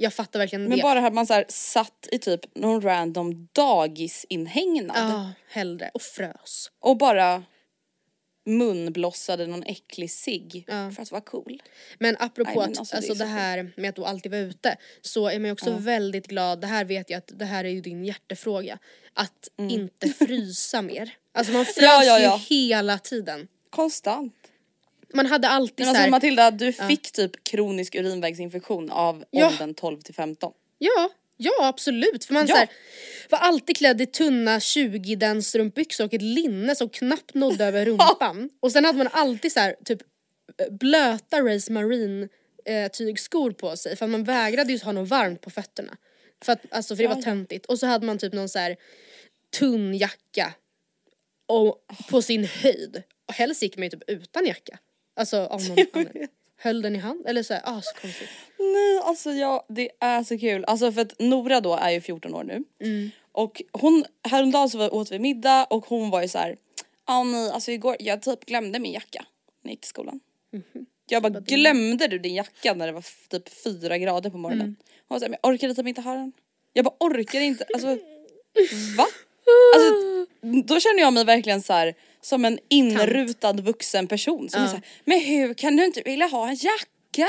[0.00, 0.82] Jag fattar verkligen Men det.
[0.82, 5.90] bara att man så här, satt i typ någon random dagisinhägnad Ja, hellre.
[5.94, 6.70] Och frös.
[6.80, 7.42] och bara
[8.46, 10.90] munblossade någon äcklig cigg Ja.
[10.90, 11.62] för att vara cool.
[11.98, 14.38] Men apropå Nej, men att, alltså, alltså, det det, här med att du alltid var
[14.38, 17.64] ute så är man ju också väldigt glad, det här vet jag att det här
[17.64, 18.78] är ju din hjärtefråga,
[19.14, 21.16] att inte frysa mer.
[21.32, 21.88] Alltså man frös Mm.
[21.88, 22.40] Ja, ja, ja.
[22.48, 23.48] ju hela tiden.
[23.70, 24.34] Konstant.
[25.14, 29.46] Man hade alltid Men så alltså här, Matilda, du fick typ kronisk urinvägsinfektion av Ja.
[29.48, 30.52] åldern 12 till 15.
[30.78, 32.24] Ja, ja absolut.
[32.24, 32.54] För man Ja.
[32.56, 32.68] här,
[33.30, 37.84] var alltid klädd i tunna 20 den strumpbyxor och ett linne som knappt nådde över
[37.86, 38.50] rumpan.
[38.60, 39.98] Och sen hade man alltid så här, typ
[40.70, 42.28] blöta Race Marine
[42.64, 45.96] eh, tygskor på sig för man vägrade ju ha något varmt på fötterna.
[46.44, 47.66] För att, alltså för det var töntigt.
[47.66, 48.76] Och så hade man typ någon så här
[49.58, 50.52] tunn jacka
[51.46, 53.02] och på sin höjd.
[53.28, 54.78] Och helst gick man ju typ utan jacka.
[55.18, 56.28] Alltså av någon anledning.
[56.60, 58.28] Höll den i hand eller så här, ah så konstigt.
[58.58, 60.64] Nej alltså jag, det är så kul.
[60.64, 62.64] Alltså för att Nora då är ju 14 år nu.
[63.32, 66.56] Och hon, häromdagen så var- åt vi middag och hon var ju så här.
[67.06, 69.24] Ja nej alltså igår, jag typ glömde min jacka
[69.62, 70.20] när jag gick till skolan.
[71.10, 74.76] Jag bara glömde du din jacka när det var typ fyra grader på morgonen?
[75.08, 76.32] Hon var såhär, men jag orkar typ inte ha den.
[76.72, 77.86] Jag bara orkar inte, alltså
[78.96, 79.06] va?
[79.74, 79.94] Alltså
[80.66, 84.72] då känner jag mig verkligen så här som en inrutad vuxen person som är så
[84.74, 87.28] här, men hur kan du inte vilja ha en jacka?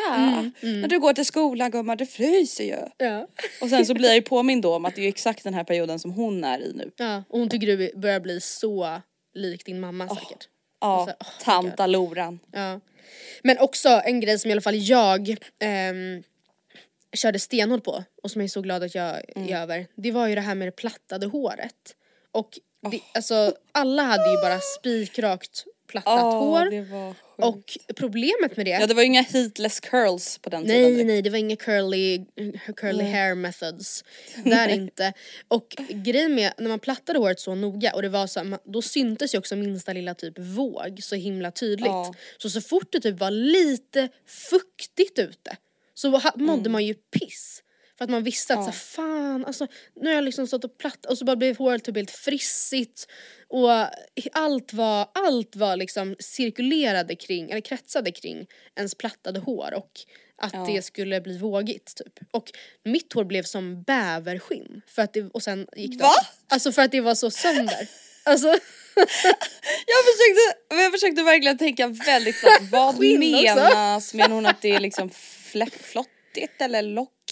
[0.61, 3.05] När du går till skolan gumman, du fryser ju.
[3.07, 3.27] Ja.
[3.61, 5.63] Och sen så blir jag ju påmind då om att det är exakt den här
[5.63, 6.91] perioden som hon är i nu.
[6.97, 9.01] Ja, och hon tycker du börjar bli så
[9.33, 10.47] lik din mamma säkert.
[10.81, 12.39] Ja, Alltså, oh tanta Loran.
[12.51, 12.79] Ja.
[13.43, 16.23] Men också en grej som i alla fall jag ehm,
[17.13, 19.49] körde stenhårt på och som jag är så glad att jag Mm.
[19.49, 19.87] är över.
[19.95, 21.95] Det var ju det här med det plattade håret.
[22.39, 22.59] Och
[22.91, 26.91] det, alltså alla hade ju bara spikrakt plattat hår.
[26.91, 27.23] var sjukt.
[27.37, 30.93] Och problemet med det Ja det var ju inga heatless curls på den tiden.
[30.93, 32.25] Nej nej det var inga curly,
[32.77, 34.03] curly hair methods.
[34.45, 35.13] Där inte.
[35.47, 39.33] Och grejen med när man plattade håret så noga och det var så då syntes
[39.33, 41.87] ju också minsta lilla typ våg så himla tydligt.
[41.87, 42.13] Ja.
[42.37, 45.57] Så så fort det typ var lite fuktigt ute
[45.93, 46.71] så mådde Mm.
[46.71, 47.63] man ju piss.
[47.99, 50.77] För att man visste att så här, fan alltså nu har jag liksom stått och
[50.77, 53.07] platt och så bara blev håret typ helt frissigt
[53.47, 53.71] och
[54.31, 59.91] allt var, allt var liksom cirkulerade kring, eller kretsade kring ens plattade hår och
[60.41, 62.19] att det skulle bli vågigt typ.
[62.31, 62.51] Och
[62.83, 66.13] mitt hår blev som bäverskinn för att det, och sen gick det Va?
[66.47, 67.89] Alltså för att det var så sönder.
[68.23, 68.47] Alltså
[69.85, 72.71] Jag försökte, jag försökte verkligen tänka väldigt snabbt.
[72.71, 73.55] Vad Skinn också.
[73.55, 74.13] menas?
[74.13, 75.09] Menar hon att det är liksom
[75.81, 76.81] flottigt eller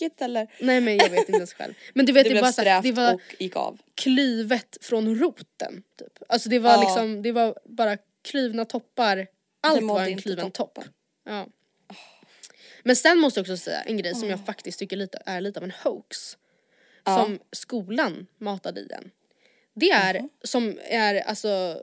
[0.01, 0.47] lockigt eller?
[0.59, 1.73] nej men jag vet inte ens själv.
[1.93, 3.77] Men du vet Det det, blev strävt det var och gick av.
[3.95, 5.83] klyvet från roten.
[5.99, 6.23] Typ.
[6.29, 6.81] Alltså det var Ja.
[6.81, 9.27] liksom, det var bara klivna toppar.
[9.61, 10.79] Allt var en kliven topp.
[11.25, 11.47] Ja.
[12.83, 15.59] Men sen måste jag också säga en grej som jag faktiskt tycker lite, är lite
[15.59, 16.37] av en hoax.
[17.05, 19.11] Som skolan matade i en.
[19.75, 21.81] Det är som är alltså,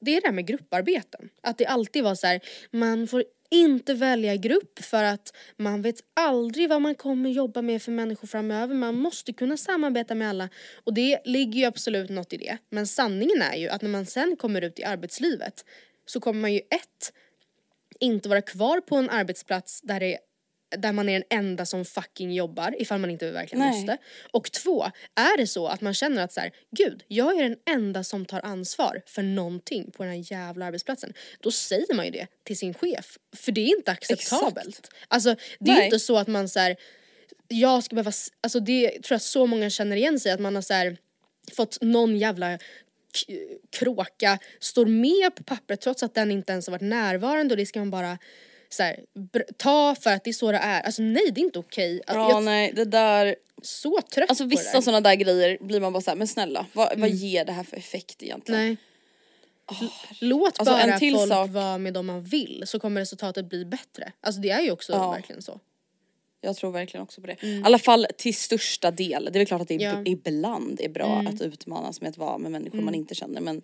[0.00, 1.28] det är det här med grupparbeten.
[1.42, 2.40] Att det alltid var så här,
[2.70, 7.82] man får inte välja grupp för att man vet aldrig vad man kommer jobba med
[7.82, 8.74] för människor framöver.
[8.74, 10.48] Man måste kunna samarbeta med alla.
[10.84, 12.58] Och det ligger ju absolut något i det.
[12.70, 15.64] Men sanningen är ju att när man sen kommer ut i arbetslivet
[16.06, 17.12] så kommer man ju ett,
[18.00, 20.18] inte vara kvar på en arbetsplats där, det,
[20.78, 23.72] där man är den enda som fucking jobbar ifall man inte verkligen Nej.
[23.72, 23.98] måste.
[24.32, 27.56] Och två, är det så att man känner att så här, gud, jag är den
[27.70, 31.12] enda som tar ansvar för någonting på den här jävla arbetsplatsen.
[31.40, 33.18] Då säger man ju det till sin chef.
[33.36, 34.90] För det är inte acceptabelt.
[35.08, 35.84] Alltså det är Nej.
[35.84, 36.76] inte så att man så här,
[37.48, 40.62] jag ska behöva, alltså det tror jag så många känner igen sig att man har
[40.62, 40.96] så här,
[41.52, 42.58] fått någon jävla
[43.70, 47.66] kråka står med på pappret trots att den inte ens har varit närvarande och det
[47.66, 48.18] ska man bara
[48.74, 49.00] så här,
[49.56, 50.80] ta för att det är så det är.
[50.80, 52.02] Alltså nej det är inte okej.
[52.06, 56.00] Ja jag nej det där, så trött alltså vissa sådana där grejer blir man bara
[56.00, 58.60] såhär, men snälla vad, vad ger det här för effekt egentligen?
[58.64, 58.76] Nej.
[59.80, 59.88] L-
[60.20, 64.12] Låt Alltså, bara folk sak- vara med dem man vill så kommer resultatet bli bättre.
[64.20, 65.10] Alltså det är ju också Ja.
[65.10, 65.60] verkligen så.
[66.40, 67.36] Jag tror verkligen också på det.
[67.42, 69.24] I alla fall till största del.
[69.24, 69.84] Det är väl klart att det Mm.
[69.86, 69.90] Ja.
[69.92, 70.06] Mm.
[70.06, 73.40] ibland är bra att utmanas med att vara med människor man inte känner.
[73.40, 73.62] Men,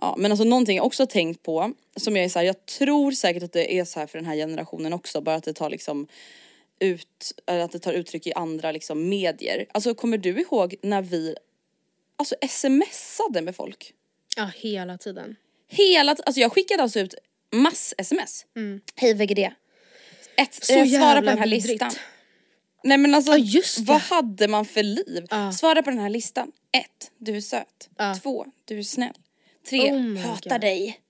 [0.00, 2.66] ja, men alltså någonting jag också har tänkt på som jag är så här, jag
[2.66, 5.20] tror säkert att det är så här för den här generationen också.
[5.20, 6.06] Bara att det tar liksom
[6.78, 9.66] ut, eller att det tar uttryck i andra liksom medier.
[9.72, 11.34] Alltså kommer du ihåg när vi
[12.16, 13.92] alltså smsade med folk.
[14.36, 15.36] Ja, hela tiden.
[15.68, 17.14] Hela t- alltså jag skickade alltså ut
[17.50, 18.44] mass-sms.
[18.94, 19.38] Hej VGD.
[20.38, 20.86] Ett, Mm.
[20.88, 21.68] Så eh, svara på den här vidrigt.
[21.68, 21.92] listan.
[22.84, 25.26] Nej men alltså Ja, vad hade man för liv?
[25.52, 26.52] Svara på den här listan.
[26.72, 27.88] Ett, du är söt.
[27.96, 28.14] Ja.
[28.22, 29.14] Två, du är snäll.
[29.68, 30.60] Tre, Oh hatar God.
[30.60, 31.00] dig.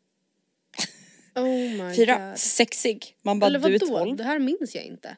[1.34, 2.38] Oh Fyra, god.
[2.38, 3.14] sexig.
[3.22, 3.86] Man bara Eller du är vadå?
[3.98, 4.16] tolv.
[4.16, 5.16] Det här minns jag inte.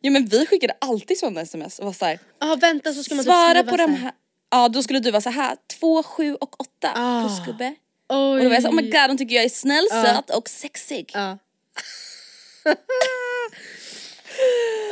[0.00, 2.18] Ja men vi skickade alltid sådana sms och var såhär.
[2.40, 4.12] Ja vänta så ska man typ Svara på de här.
[4.50, 5.56] Ja då skulle du vara så här.
[5.80, 6.92] två, sju och åtta.
[6.94, 7.22] Ah.
[7.22, 7.74] Puss gubbe.
[8.08, 8.16] Oj.
[8.18, 10.48] Och då var jag så oh my god de tycker jag är snäll, söt och
[10.48, 11.10] sexig.
[11.14, 11.38] Ja.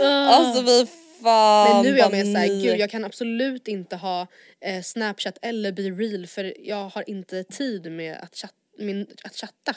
[0.02, 0.86] Alltså vi
[1.22, 4.26] fan Men nu är jag med såhär, gud jag kan absolut inte ha
[4.62, 9.36] eh, snapchat eller be real för jag har inte tid med att, chatt, min, att
[9.36, 9.76] chatta.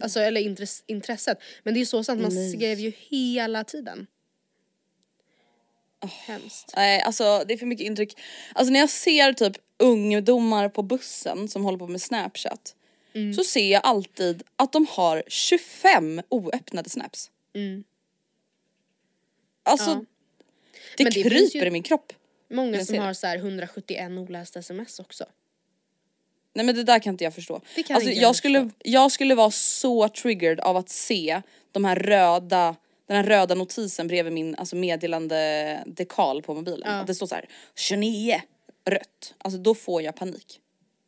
[0.00, 1.38] Alltså eller intress, intresset.
[1.62, 2.52] Men det är så sant, man Nej.
[2.52, 4.06] skrev ju hela tiden.
[6.26, 6.72] Hemskt.
[6.76, 8.18] Nej alltså det är för mycket intryck.
[8.54, 12.76] Alltså när jag ser typ ungdomar på bussen som håller på med snapchat.
[13.14, 13.34] Mm.
[13.34, 17.30] Så ser jag alltid att de har 25 oöppnade snaps.
[19.62, 20.06] Alltså Mm.
[20.08, 20.44] Ja.
[20.96, 22.12] det, det kryper ju- i min kropp.
[22.54, 25.24] Många som har så här 171 olästa sms också.
[26.54, 27.60] Nej men det där kan inte jag förstå.
[27.74, 31.42] Det kan alltså, inte jag jag, skulle, jag skulle vara så triggered av att se
[31.72, 32.76] de här röda,
[33.06, 36.88] den här röda notisen bredvid min alltså, meddelande dekal på mobilen.
[36.88, 38.40] Att det står så här 29
[38.84, 39.34] rött.
[39.38, 40.60] Alltså då får jag panik.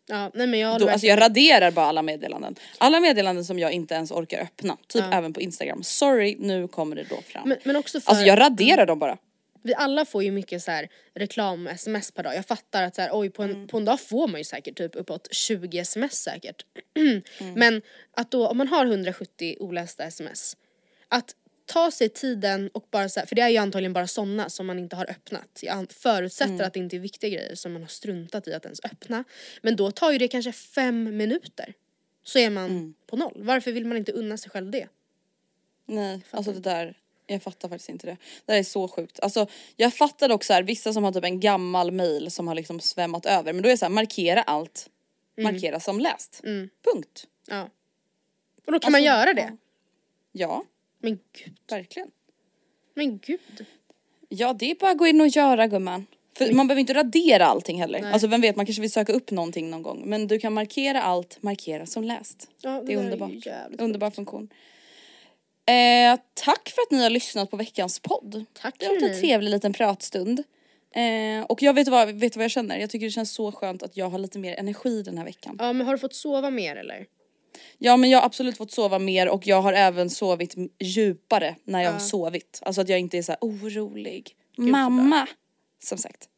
[0.09, 2.55] Ja, nej men jag Då, alltså jag raderar bara alla meddelanden.
[2.78, 4.76] Alla meddelanden som jag inte ens orkar öppna.
[4.86, 5.82] Typ även på Instagram.
[5.82, 7.49] Sorry, nu kommer det då fram.
[7.49, 9.18] men, men också för alltså jag raderar dem bara.
[9.67, 12.35] Vi alla får ju mycket så här reklam-sms per dag.
[12.37, 13.69] Jag fattar att så här, oj på en, Mm.
[13.69, 16.64] på en dag får man ju säkert typ uppåt 20 sms säkert.
[16.95, 17.23] Mm.
[17.55, 20.57] Men att då om man har 170 olästa sms.
[21.09, 21.35] Att
[21.67, 24.67] ta sig tiden och bara så här, för det är ju antagligen bara sådana som
[24.67, 25.59] man inte har öppnat.
[25.62, 26.67] Jag förutsätter Mm.
[26.67, 29.25] att det inte är viktiga grejer som man har struntat i att ens öppna.
[29.62, 31.75] Men då tar ju det kanske fem minuter.
[32.23, 32.95] Så är man Mm.
[33.07, 33.43] på noll.
[33.43, 34.89] Varför vill man inte unna sig själv det?
[35.87, 38.16] Nej, alltså det där, jag fattar faktiskt inte det.
[38.47, 39.20] Det där är så sjukt.
[39.20, 39.47] Alltså
[39.77, 43.27] jag fattar också här, vissa som har typ en gammal mail som har liksom svämmat
[43.27, 43.53] över.
[43.53, 44.89] Men då är det så här, markera allt.
[45.39, 45.53] Mm.
[45.55, 46.41] Markera som läst.
[46.93, 47.27] Punkt.
[47.49, 47.68] Ja.
[48.66, 49.57] Och då kan man Alltså, göra det.
[50.33, 50.64] Ja,
[50.99, 51.57] Men gud.
[51.70, 52.11] verkligen.
[52.95, 53.66] Men gud.
[54.29, 56.07] Ja det är bara att gå in och göra gumman.
[56.39, 58.12] För man behöver inte radera allting heller.
[58.12, 60.03] Alltså vem vet man kanske vill söka upp någonting någon gång.
[60.07, 62.49] Men du kan markera allt, markera som läst.
[62.61, 63.47] Ja, det det är underbart.
[63.79, 64.49] Underbar funktion.
[66.47, 68.44] Tack för att ni har lyssnat på veckans podd.
[68.53, 70.42] Tack, Det har varit en trevlig liten pratstund.
[70.94, 72.78] Eh, och jag vet vad, vet vad jag känner?
[72.78, 75.57] Jag tycker det känns så skönt att jag har lite mer energi den här veckan.
[75.59, 77.07] Ja men har du fått sova mer eller?
[77.78, 81.82] Ja men jag har absolut fått sova mer och jag har även sovit djupare när
[81.82, 82.61] jag har sovit.
[82.62, 84.36] Alltså att jag inte är så här orolig.
[84.57, 85.26] Mamma!
[85.82, 86.28] Som sagt.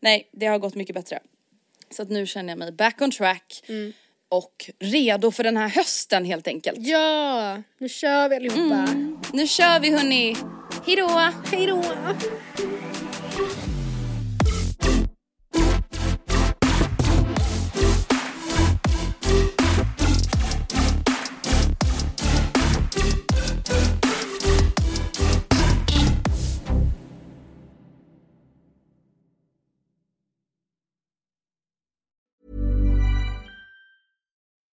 [0.00, 1.20] Nej, det har gått mycket bättre.
[1.90, 3.62] Så att nu känner jag mig back on track.
[4.30, 6.78] Och redo för den här hösten helt enkelt.
[6.80, 8.86] Ja, nu kör vi allihopa.
[9.32, 10.36] Nu kör vi hörni!
[10.86, 11.08] Hejdå!
[11.50, 11.84] Hejdå!